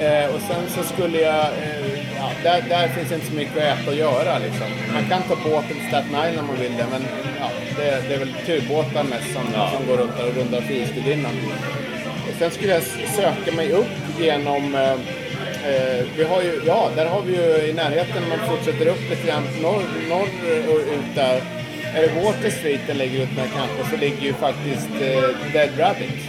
Eh, 0.00 0.34
och 0.34 0.40
sen 0.40 0.64
så 0.68 0.94
skulle 0.94 1.20
jag, 1.20 1.44
eh, 1.46 1.81
ja, 2.22 2.28
där, 2.46 2.58
där 2.68 2.88
finns 2.88 3.12
inte 3.12 3.26
så 3.26 3.34
mycket 3.34 3.56
att 3.56 3.68
äta 3.78 3.90
och 3.90 3.96
göra 4.06 4.38
liksom. 4.46 4.68
Man 4.96 5.04
kan 5.10 5.22
ta 5.28 5.34
båten 5.50 5.74
till 5.78 5.88
Staten 5.88 6.10
Island 6.10 6.38
om 6.40 6.46
man 6.46 6.56
vill 6.64 6.76
det, 6.80 6.86
men 6.94 7.02
ja, 7.40 7.48
det, 7.76 8.08
det 8.08 8.14
är 8.14 8.18
väl 8.18 8.34
turbåtar 8.46 9.04
mest 9.04 9.28
som, 9.36 9.44
Ja. 9.54 9.70
som 9.76 9.86
går 9.88 9.96
runt 9.96 10.16
där 10.18 10.26
och 10.28 10.34
rundar 10.36 10.60
Frihetsgudinnan. 10.60 11.32
Sen 12.38 12.50
skulle 12.50 12.72
jag 12.72 12.82
söka 13.16 13.52
mig 13.56 13.72
upp 13.72 13.92
genom 14.20 14.74
eh, 14.74 14.92
eh, 15.70 16.00
vi 16.16 16.24
har 16.24 16.42
ju, 16.42 16.60
ja, 16.66 16.90
där 16.96 17.06
har 17.06 17.22
vi 17.22 17.32
ju 17.32 17.68
i 17.70 17.72
närheten, 17.72 18.22
man 18.28 18.48
fortsätter 18.48 18.86
upp 18.86 19.10
lite 19.10 19.26
grann 19.26 19.42
norr, 19.62 19.82
norr 20.08 20.28
och 20.72 20.78
ut 20.78 21.14
där. 21.14 21.40
Är 21.94 22.02
det 22.02 22.22
Water 22.24 22.50
Street 22.50 22.80
den 22.86 22.98
ligger 22.98 23.22
ut 23.22 23.36
med 23.36 23.48
kanske 23.56 23.90
så 23.90 23.96
ligger 23.96 24.22
ju 24.22 24.32
faktiskt 24.34 24.88
eh, 25.00 25.52
Dead 25.52 25.70
Rabbit. 25.78 26.20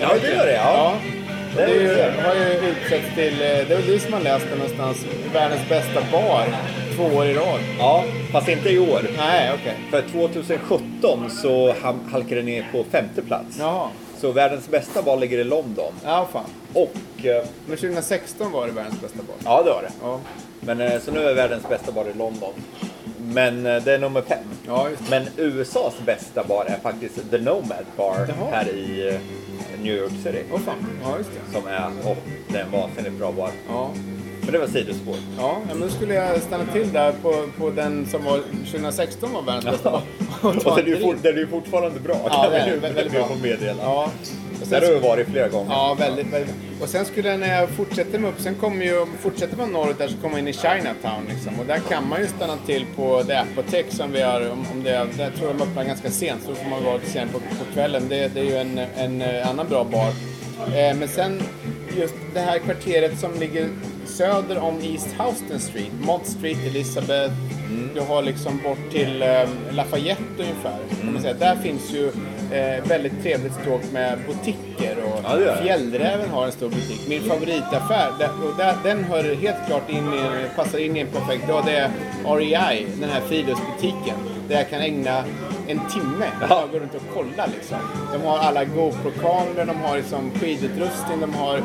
Ja, 0.00 0.08
det 0.22 0.28
gör 0.28 0.46
det, 0.46 0.52
ja. 0.52 0.72
ja. 0.74 0.94
Det 1.56 1.62
är 1.62 1.68
ju, 1.68 2.20
har 2.20 2.34
ju 2.34 2.68
utsetts 2.70 3.14
till, 3.14 3.32
eh, 3.34 3.68
det 3.68 3.74
är 3.74 3.82
du 3.86 3.98
som 3.98 4.12
har 4.12 4.20
läst 4.20 4.46
det 4.50 4.56
någonstans, 4.56 5.04
världens 5.34 5.68
bästa 5.68 6.00
bar 6.12 6.46
två 6.96 7.04
år 7.16 7.26
i 7.26 7.34
rad. 7.34 7.60
Ja, 7.78 8.04
fast 8.32 8.48
inte 8.48 8.68
i 8.70 8.78
år. 8.78 9.00
Nej, 9.16 9.50
okej. 9.54 9.74
För 9.90 10.02
2017 10.02 11.30
så 11.30 11.74
halkade 12.12 12.34
det 12.40 12.42
ner 12.42 12.66
på 12.72 12.84
femte 12.84 13.22
plats. 13.22 13.56
Jaha. 13.58 13.88
Så 14.20 14.32
världens 14.32 14.68
bästa 14.68 15.02
bar 15.02 15.16
ligger 15.16 15.38
i 15.38 15.44
London. 15.44 15.92
Ja, 16.04 16.28
fan. 16.32 16.44
Och... 16.72 17.24
eh, 17.26 17.44
Men 17.66 17.76
2016 17.76 18.52
var 18.52 18.66
det 18.66 18.72
världens 18.72 19.00
bästa 19.00 19.18
bar. 19.18 19.36
Ja, 19.44 19.62
det 19.62 19.70
var 19.70 19.82
det. 19.82 19.90
Ja, 20.02 20.20
Men 20.60 20.80
eh, 20.80 21.00
så 21.00 21.10
nu 21.10 21.24
är 21.24 21.34
världens 21.34 21.68
bästa 21.68 21.92
bar 21.92 22.04
i 22.14 22.18
London. 22.18 22.52
Men 23.18 23.62
det 23.62 23.86
är 23.92 23.98
nummer 23.98 24.22
fem. 24.22 24.38
ja. 24.66 24.88
Men 25.10 25.26
USAs 25.36 25.94
bästa 26.06 26.44
bar 26.44 26.64
är 26.68 26.78
faktiskt 26.82 27.30
The 27.30 27.38
Nomad 27.38 27.84
Bar 27.96 28.16
Jaha. 28.28 28.48
här 28.52 28.68
i 28.68 29.18
New 29.82 29.96
York 29.96 30.12
City. 30.22 30.42
Åh 30.52 30.60
fan. 30.60 30.74
Ja, 31.02 31.18
just 31.18 31.30
det. 31.30 31.58
Som 31.60 31.66
är, 31.68 31.86
och 32.10 32.16
det 32.48 32.58
är 32.58 32.62
en 32.64 32.70
vansinnigt 32.70 33.18
bra 33.18 33.32
bar. 33.32 33.50
Ja. 33.68 33.90
Men 34.44 34.52
det 34.52 34.58
var 34.58 34.66
sidospår. 34.66 35.14
Ja, 35.38 35.56
ja, 35.68 35.74
men 35.74 35.80
då 35.80 35.88
skulle 35.88 36.14
jag 36.14 36.42
stanna 36.42 36.64
till 36.72 36.92
där 36.92 37.12
på, 37.22 37.44
på 37.58 37.70
den 37.70 38.06
som 38.06 38.24
var 38.24 38.40
2016 38.70 39.32
var 39.32 39.42
världens 39.42 39.64
bästa 39.64 39.90
bar. 39.90 40.02
Och 40.42 40.60
ta 40.60 40.76
den 40.76 40.84
är 40.84 40.88
ju 40.88 41.00
fort, 41.00 41.16
den 41.22 41.34
är 41.34 41.38
ju 41.38 41.46
fortfarande 41.46 42.00
bra. 42.00 42.16
Ja, 42.24 42.28
kan 42.42 42.52
det 42.52 42.58
vi 42.64 42.70
är 42.70 42.74
ju- 42.74 42.80
väldigt 42.80 43.06
vi 43.06 43.10
bra. 43.18 43.28
meddela. 43.42 43.82
Ja. 43.82 44.10
Och 44.62 44.68
Där 44.68 44.80
sen, 44.80 44.88
har 44.88 44.94
vi 45.00 45.08
varit 45.08 45.28
flera 45.28 45.48
gånger. 45.48 45.70
ja, 45.72 45.96
väldigt, 45.98 46.26
väldigt. 46.32 46.54
Och 46.80 46.88
sen 46.88 47.04
skulle 47.04 47.28
jag, 47.28 47.40
när 47.40 47.60
jag 47.60 47.68
fortsätter 47.68 48.18
med 48.18 48.30
upp, 48.30 48.40
sen 48.40 48.54
kommer 48.54 48.84
ju, 48.84 49.06
fortsätter 49.20 49.56
man 49.56 49.72
norrut 49.72 49.98
där 49.98 50.08
så 50.08 50.14
kommer 50.16 50.30
man 50.30 50.38
in 50.38 50.48
i 50.48 50.52
Chinatown 50.52 51.24
liksom. 51.28 51.60
Och 51.60 51.66
där 51.66 51.78
kan 51.78 52.08
man 52.08 52.20
ju 52.20 52.26
stanna 52.26 52.56
till 52.66 52.86
på 52.96 53.22
det 53.22 53.40
apotek 53.40 53.86
som 53.88 54.12
vi 54.12 54.22
har, 54.22 54.50
om, 54.50 54.66
om 54.72 54.82
det, 54.82 54.90
där 54.90 55.30
tror 55.30 55.48
jag 55.50 55.56
de 55.58 55.62
öppnar 55.62 55.84
ganska 55.84 56.10
sent, 56.10 56.42
så 56.46 56.54
får 56.54 56.70
man 56.70 56.84
vara 56.84 57.00
sen 57.04 57.28
på, 57.28 57.38
på 57.38 57.72
kvällen. 57.74 58.02
Det, 58.08 58.28
det 58.34 58.40
är 58.40 58.44
ju 58.44 58.56
en, 58.56 58.78
en 58.96 59.22
eh, 59.22 59.50
annan 59.50 59.68
bra 59.68 59.84
bar. 59.84 60.08
Eh, 60.76 60.96
men 60.96 61.08
sen 61.08 61.42
just 61.96 62.14
det 62.34 62.40
här 62.40 62.58
kvarteret 62.58 63.18
som 63.18 63.30
ligger 63.40 63.68
söder 64.06 64.58
om 64.58 64.74
East 64.82 65.08
Houston 65.18 65.60
Street, 65.60 65.92
Mott 66.00 66.26
Street, 66.26 66.58
Elizabeth. 66.66 67.34
Du 67.94 68.00
har 68.00 68.22
liksom 68.22 68.60
bort 68.64 68.90
till 68.92 69.22
eh, 69.22 69.48
Lafayette 69.70 70.22
ungefär. 70.38 70.78
Kan 71.00 71.12
man 71.12 71.22
säga. 71.22 71.34
Där 71.34 71.56
finns 71.56 71.90
ju 71.94 72.12
eh, 72.52 72.84
väldigt 72.88 73.22
trevligt 73.22 73.54
stråk 73.54 73.80
med 73.92 74.18
butiker 74.28 74.96
och 75.04 75.40
Ja. 75.40 75.54
Fjällräven 75.62 76.30
har 76.30 76.44
en 76.46 76.52
stor 76.52 76.68
butik. 76.68 77.00
Min 77.08 77.22
favoritaffär, 77.22 78.10
där, 78.18 78.28
och 78.44 78.56
där, 78.58 78.74
den 78.84 79.04
hör 79.04 79.34
helt 79.34 79.66
klart 79.66 79.90
in 79.90 79.96
i, 80.14 80.46
passar 80.56 80.78
in 80.78 80.96
i 80.96 81.00
en 81.00 81.06
perfekt 81.06 81.48
dag. 81.48 81.62
Det 81.66 81.76
är 81.76 81.90
REI, 82.36 82.86
den 83.00 83.10
här 83.10 83.20
friluftsbutiken. 83.20 84.16
Där 84.48 84.56
jag 84.56 84.68
kan 84.70 84.80
ägna 84.80 85.24
en 85.68 85.80
timme 85.90 86.26
och 86.42 86.48
bara 86.48 86.66
gå 86.66 86.78
runt 86.78 86.94
och 86.94 87.02
kolla 87.14 87.46
liksom. 87.56 87.76
De 88.12 88.22
har 88.22 88.38
alla 88.38 88.64
GoPro-kameror, 88.64 89.64
de 89.66 89.76
har 89.80 89.96
liksom 89.96 90.30
skidutrustning, 90.40 91.20
de 91.20 91.34
har 91.34 91.56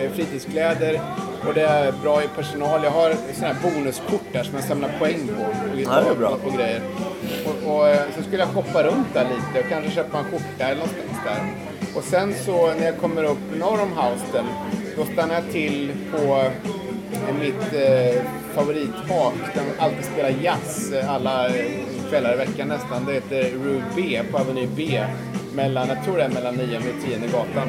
eh, 0.00 0.10
fritidskläder. 0.14 1.00
Och 1.48 1.54
det 1.54 1.62
är 1.62 1.92
bra 2.02 2.22
i 2.24 2.26
personal. 2.36 2.84
Jag 2.84 2.90
har 2.90 3.14
sådana 3.34 3.54
här 3.54 3.62
bonuskort 3.74 4.22
där 4.32 4.42
som 4.42 4.54
jag 4.54 4.64
samlar 4.64 4.90
poäng 4.98 5.28
på. 5.28 5.42
Och, 5.42 5.80
Ja, 5.80 6.00
det 6.00 6.10
är 6.10 6.14
bra. 6.14 6.38
och 6.46 6.52
grejer. 6.52 6.80
Och, 7.46 7.74
och 7.74 7.88
eh, 7.88 8.00
så 8.16 8.22
skulle 8.22 8.38
jag 8.42 8.48
shoppa 8.48 8.82
runt 8.82 9.06
där 9.14 9.24
lite 9.24 9.64
och 9.64 9.70
kanske 9.70 9.90
köpa 9.90 10.18
en 10.18 10.24
skjorta 10.24 10.64
eller 10.64 10.74
någonstans 10.74 11.18
där. 11.24 11.40
Och 11.96 12.04
sen 12.04 12.34
så 12.46 12.66
när 12.78 12.84
jag 12.86 12.98
kommer 12.98 13.24
upp 13.24 13.38
norr 13.60 13.80
om 13.82 13.92
Houston, 13.92 14.46
då 14.96 15.04
stannar 15.04 15.34
jag 15.34 15.50
till 15.52 15.92
på 16.12 16.34
eh, 17.28 17.34
mitt 17.40 17.72
eh, 17.74 18.22
favorithak 18.54 19.34
där 19.54 19.62
de 19.64 19.82
alltid 19.84 20.04
spelar 20.04 20.30
jazz 20.42 20.92
eh, 20.92 21.10
alla 21.14 21.48
kvällar 22.10 22.32
i 22.34 22.36
veckan 22.36 22.68
nästan. 22.68 23.04
Det 23.06 23.12
heter 23.12 23.42
Ruby 23.42 24.18
på 24.30 24.38
Avenue 24.38 24.68
B. 24.76 25.00
Mellan, 25.54 25.88
jag 25.88 26.04
tror 26.04 26.16
det 26.16 26.22
är 26.24 26.28
mellan 26.28 26.54
9 26.54 26.78
och 26.78 27.04
10 27.08 27.18
gatan. 27.18 27.68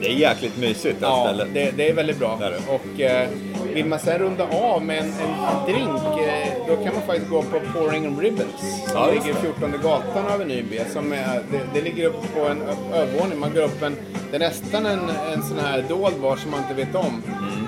Det 0.00 0.06
är 0.08 0.12
jäkligt 0.14 0.56
mysigt 0.58 1.00
det 1.00 1.06
Ja, 1.06 1.24
stället. 1.24 1.54
det, 1.54 1.70
det 1.76 1.88
är 1.90 1.94
väldigt 1.94 2.18
bra. 2.18 2.36
Det 2.40 2.46
är 2.46 2.50
det. 2.50 2.56
Och 2.72 3.00
eh, 3.00 3.28
vill 3.74 3.86
man 3.86 3.98
sen 3.98 4.18
runda 4.18 4.44
av 4.48 4.82
med 4.82 4.98
en, 4.98 5.04
en 5.04 5.64
drink, 5.72 6.20
eh, 6.28 6.48
då 6.68 6.76
kan 6.76 6.94
man 6.94 7.02
faktiskt 7.06 7.30
gå 7.30 7.42
på 7.42 7.60
Pouring 7.74 8.20
Ribbons. 8.20 8.60
Som 8.86 8.92
Ja, 8.94 9.06
ligger 9.10 9.34
14 9.34 9.72
gatan 9.82 10.26
av 10.26 10.38
B. 10.70 10.80
Som 10.92 11.12
är, 11.12 11.42
det, 11.50 11.60
det 11.74 11.80
ligger 11.80 12.06
upp 12.06 12.34
på 12.34 12.46
en 12.48 12.62
övervåning. 12.94 13.38
Man 13.38 13.54
går 13.54 13.62
upp 13.62 13.82
en, 13.82 13.96
det 14.30 14.36
är 14.36 14.40
nästan 14.40 14.86
en, 14.86 15.00
en 15.32 15.42
sån 15.42 15.58
här 15.58 15.84
dold 15.88 16.20
bar 16.22 16.36
som 16.36 16.50
man 16.50 16.60
inte 16.60 16.74
vet 16.74 16.94
om. 16.94 17.22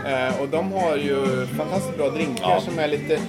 Eh, 0.06 0.40
och 0.40 0.48
de 0.48 0.72
har 0.72 0.96
ju 0.96 1.46
fantastiskt 1.46 1.96
bra 1.96 2.08
drinkar 2.10 2.44
Mm. 2.44 2.50
Ja. 2.54 2.60
som 2.60 2.78
är 2.78 2.88
lite 2.88 3.20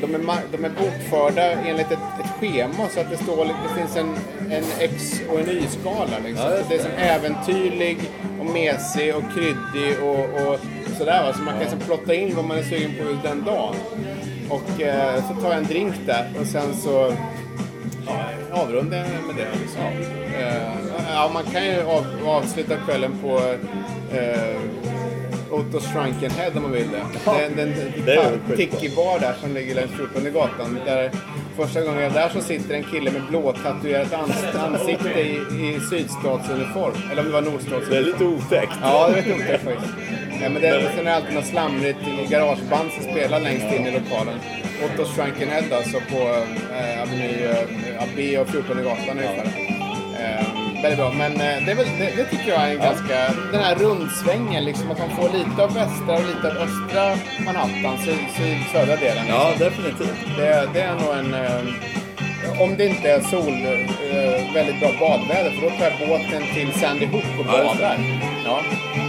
de 0.00 0.14
är, 0.14 0.20
de 0.52 0.64
är 0.64 0.70
bokförda 0.70 1.42
enligt 1.42 1.90
ett, 1.92 1.98
ett 2.24 2.30
schema 2.40 2.88
så 2.94 3.00
att 3.00 3.10
det 3.10 3.16
står 3.16 3.44
det 3.44 3.80
finns 3.80 3.96
en, 3.96 4.16
en 4.50 4.64
X 4.78 5.20
och 5.32 5.40
en 5.40 5.48
Y-skala. 5.48 6.18
Liksom. 6.24 6.46
Ja, 6.46 6.56
just 6.56 6.68
det 6.68 6.74
är 6.74 6.78
som 6.82 6.92
äventyrlig 6.96 7.98
och 8.40 8.46
mesig 8.46 9.14
och 9.16 9.22
kryddig 9.34 10.02
och, 10.02 10.18
och 10.48 10.60
sådär. 11.00 11.22
Va? 11.22 11.32
Så 11.32 11.42
man 11.42 11.54
kan 11.54 11.62
liksom 11.62 11.78
plotta 11.80 12.14
in 12.14 12.36
vad 12.36 12.44
man 12.44 12.58
är 12.58 12.62
sugen 12.62 12.90
på 12.98 13.10
just 13.10 13.22
den 13.22 13.44
dagen. 13.44 13.74
Och 14.48 14.80
eh, 14.82 15.14
så 15.28 15.34
tar 15.42 15.48
jag 15.48 15.58
en 15.58 15.64
drink 15.66 15.94
där 16.06 16.24
och 16.40 16.46
sen 16.46 16.74
så 16.84 17.12
ja, 18.06 18.12
avrundar 18.52 18.98
jag 18.98 19.06
med 19.26 19.36
det. 19.36 19.58
Liksom. 19.60 19.82
Eh, 20.40 20.72
ja, 21.14 21.30
man 21.34 21.44
kan 21.52 21.64
ju 21.66 21.82
av, 21.82 22.06
avsluta 22.26 22.74
kvällen 22.86 23.12
på 23.22 23.38
eh, 24.16 24.56
Ottos 25.50 25.86
Shrunken 25.92 26.30
Head 26.30 26.50
om 26.56 26.62
man 26.62 26.72
vill 26.72 26.90
det. 26.92 27.02
Ja, 27.26 27.34
Den, 27.40 27.56
den, 27.56 27.74
det 28.06 28.12
är 28.12 28.16
väl 28.30 28.38
skitbra. 28.48 28.56
tiki-bar 28.78 29.18
där 29.20 29.34
som 29.40 29.54
ligger 29.54 29.74
längs 29.74 29.90
14 29.90 30.32
gatan. 30.32 30.78
Där 30.86 31.10
första 31.56 31.80
gången 31.80 32.02
jag 32.02 32.10
är 32.10 32.14
där 32.14 32.28
så 32.28 32.40
sitter 32.40 32.74
en 32.74 32.84
kille 32.84 33.10
med 33.10 33.22
blåtatuerat 33.28 34.12
ans- 34.12 34.58
ansikte 34.66 35.20
i, 35.20 35.30
i 35.34 35.80
sydstatsuniform. 35.90 36.92
Eller 37.12 37.20
om 37.22 37.26
det 37.26 37.32
var 37.32 37.42
Det 37.42 37.48
är 37.48 37.52
nordstatsuniform. 37.52 38.04
lite 38.04 38.24
otäckt. 38.24 38.72
Ja, 38.82 39.08
det 39.08 39.14
vet 39.14 39.26
jag 39.26 39.36
inte 39.38 39.58
faktiskt. 39.58 39.92
Ja, 40.42 40.48
men 40.48 40.62
det, 40.62 40.90
sen 40.96 40.98
är 40.98 41.04
det 41.10 41.14
alltid 41.16 41.34
något 41.34 41.46
slamrigt 41.46 41.98
garageband 42.30 42.90
som 42.92 43.02
spelar 43.12 43.40
längst 43.40 43.66
in 43.76 43.86
i 43.86 43.90
lokalen. 43.90 44.34
Ottos 44.84 45.14
Shrunken 45.16 45.48
Head 45.48 45.76
alltså 45.76 45.98
på 46.10 46.20
eh, 46.74 47.02
Avenue 47.02 47.50
eh, 47.50 48.08
B 48.16 48.38
och 48.38 48.48
14 48.48 48.84
gatan 48.84 49.18
ungefär. 49.18 49.46
Eh, 50.20 50.46
väldigt 50.82 50.98
bra, 50.98 51.12
men 51.12 51.32
eh, 51.32 51.64
det, 51.64 51.70
är 51.70 51.74
väl, 51.74 51.86
det, 51.98 52.12
det 52.16 52.24
tycker 52.24 52.48
jag 52.48 52.62
är 52.62 52.70
en 52.70 52.78
ganska... 52.78 53.16
Den 53.52 53.60
här 53.60 53.74
rundsvängen, 53.74 54.64
liksom 54.64 54.90
att 54.90 54.98
man 54.98 55.10
får 55.10 55.28
lite 55.38 55.62
av 55.64 55.74
västra 55.74 56.14
och 56.14 56.26
lite 56.26 56.46
av 56.50 56.56
östra 56.56 57.16
Manhattan, 57.44 57.98
syd, 58.04 58.24
syd, 58.36 58.58
södra 58.72 58.96
delen. 58.96 59.24
Ja, 59.28 59.50
definitivt. 59.58 60.18
Det, 60.36 60.68
det 60.74 60.80
är 60.80 60.94
nog 60.94 61.14
en... 61.18 61.34
eh, 61.34 62.60
om 62.62 62.76
det 62.76 62.86
inte 62.86 63.10
är 63.10 63.20
sol, 63.20 63.52
eh, 64.12 64.54
väldigt 64.54 64.80
bra 64.80 64.90
badväder, 65.00 65.50
för 65.50 65.62
då 65.62 65.70
tar 65.70 65.84
jag 65.84 66.08
båten 66.08 66.42
till 66.54 66.72
Sandy 66.80 67.06
Hook 67.06 67.24
och 67.40 67.46
Ja, 67.48 67.52
badar. 67.64 67.96
Ja. 67.98 68.29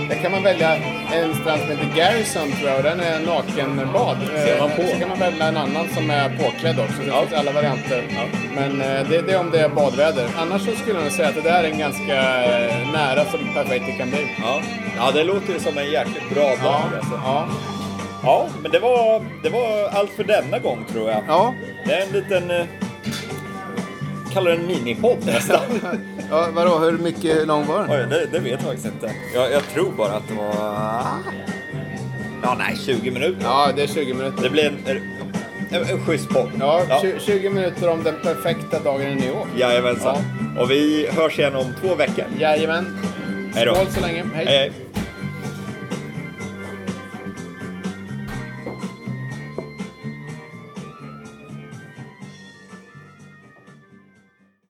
Där 0.10 0.16
kan 0.22 0.32
man 0.32 0.44
välja 0.44 0.76
en 1.14 1.36
strand 1.36 1.62
som 1.62 1.70
heter 1.70 1.96
Garrison 1.96 2.52
tror 2.52 2.70
jag, 2.70 2.84
den 2.84 3.00
är 3.00 3.20
nakenbad. 3.26 4.18
Ser 4.46 4.60
man 4.60 4.70
Eh, 4.70 4.76
på. 4.76 4.82
Så 4.94 5.00
kan 5.00 5.10
man 5.10 5.20
välja 5.20 5.48
en 5.48 5.58
annan 5.58 5.88
som 5.96 6.10
är 6.10 6.30
påklädd 6.30 6.80
också. 6.80 7.02
Det 7.02 7.08
Ja. 7.08 7.22
finns 7.22 7.34
alla 7.40 7.52
varianter. 7.52 8.04
Ja. 8.10 8.24
Men 8.56 8.82
eh, 8.82 9.10
det, 9.10 9.22
det 9.22 9.34
är 9.34 9.40
om 9.40 9.52
det 9.52 9.60
är 9.62 9.70
badväder. 9.70 10.28
Annars 10.38 10.62
så 10.66 10.72
skulle 10.76 11.04
jag 11.04 11.12
säga 11.12 11.28
att 11.30 11.36
det 11.36 11.42
där 11.42 11.64
är 11.64 11.72
en 11.72 11.78
ganska 11.80 12.44
eh, 12.44 12.92
nära 12.94 13.26
som 13.26 13.40
perfekt 13.54 13.86
det 13.86 13.92
kan 13.92 14.10
bli. 14.10 14.28
Ja. 14.44 14.62
ja, 14.98 15.12
det 15.14 15.24
låter 15.24 15.54
ju 15.54 15.60
som 15.60 15.78
en 15.78 15.92
jäkligt 15.92 16.30
bra 16.34 16.44
dag. 16.48 16.58
Ja, 16.64 16.82
Alltså. 16.98 17.20
ja. 17.26 17.48
ja, 18.24 18.48
men 18.62 18.72
det 18.72 18.80
var, 18.80 19.22
det 19.44 19.50
var 19.50 19.90
allt 20.00 20.12
för 20.12 20.24
denna 20.24 20.60
gång 20.60 20.86
tror 20.92 21.10
jag. 21.10 21.24
ja. 21.28 21.54
Det 21.86 21.94
är 21.94 22.02
en 22.08 22.12
liten... 22.14 22.52
Eh, 22.52 22.66
kallar 24.34 24.52
det 24.52 24.58
en 24.58 24.68
minipodd 24.68 25.18
nästan. 25.26 25.60
ja 26.32 26.48
vadå, 26.54 26.80
hur 26.80 26.98
mycket 26.98 27.48
lång 27.48 27.68
var 27.68 27.80
den? 27.80 27.92
Oj, 27.92 28.06
det, 28.10 28.26
det 28.32 28.40
vet 28.40 28.52
jag 28.52 28.62
faktiskt 28.62 28.86
inte. 28.86 29.12
Jag, 29.36 29.52
jag 29.52 29.64
tror 29.64 29.92
bara 29.92 30.12
att 30.12 30.28
det 30.28 30.34
var... 30.34 31.06
Ja, 32.44 32.56
nej, 32.58 32.78
20 32.86 33.12
minuter. 33.12 33.42
Ja, 33.44 33.70
det 33.76 33.84
är 33.84 33.88
20 33.88 34.14
minuter. 34.14 34.44
Det 34.44 34.50
blir 34.50 34.66
en, 34.66 34.78
en, 35.72 35.84
en 35.90 36.06
schysst 36.06 36.30
podd. 36.30 36.50
Ja, 36.60 36.82
ja. 36.90 37.00
20 37.02 37.20
20 37.20 37.50
minuter 37.50 37.90
om 37.90 38.04
den 38.04 38.16
perfekta 38.24 38.80
dagen 38.80 39.08
i 39.08 39.16
New 39.16 39.30
York. 39.30 39.48
Jajamensan. 39.58 40.18
Och 40.60 40.72
vi 40.72 41.08
hörs 41.12 41.40
igen 41.40 41.56
om 41.56 41.74
två 41.82 41.96
veckor. 41.96 42.26
Jajamän. 42.40 42.98
Hej 43.56 43.66
då. 43.66 43.76
Skål 43.76 43.88
så 43.88 44.02
länge. 44.02 44.26
Hej, 44.34 44.46
hej. 44.46 44.72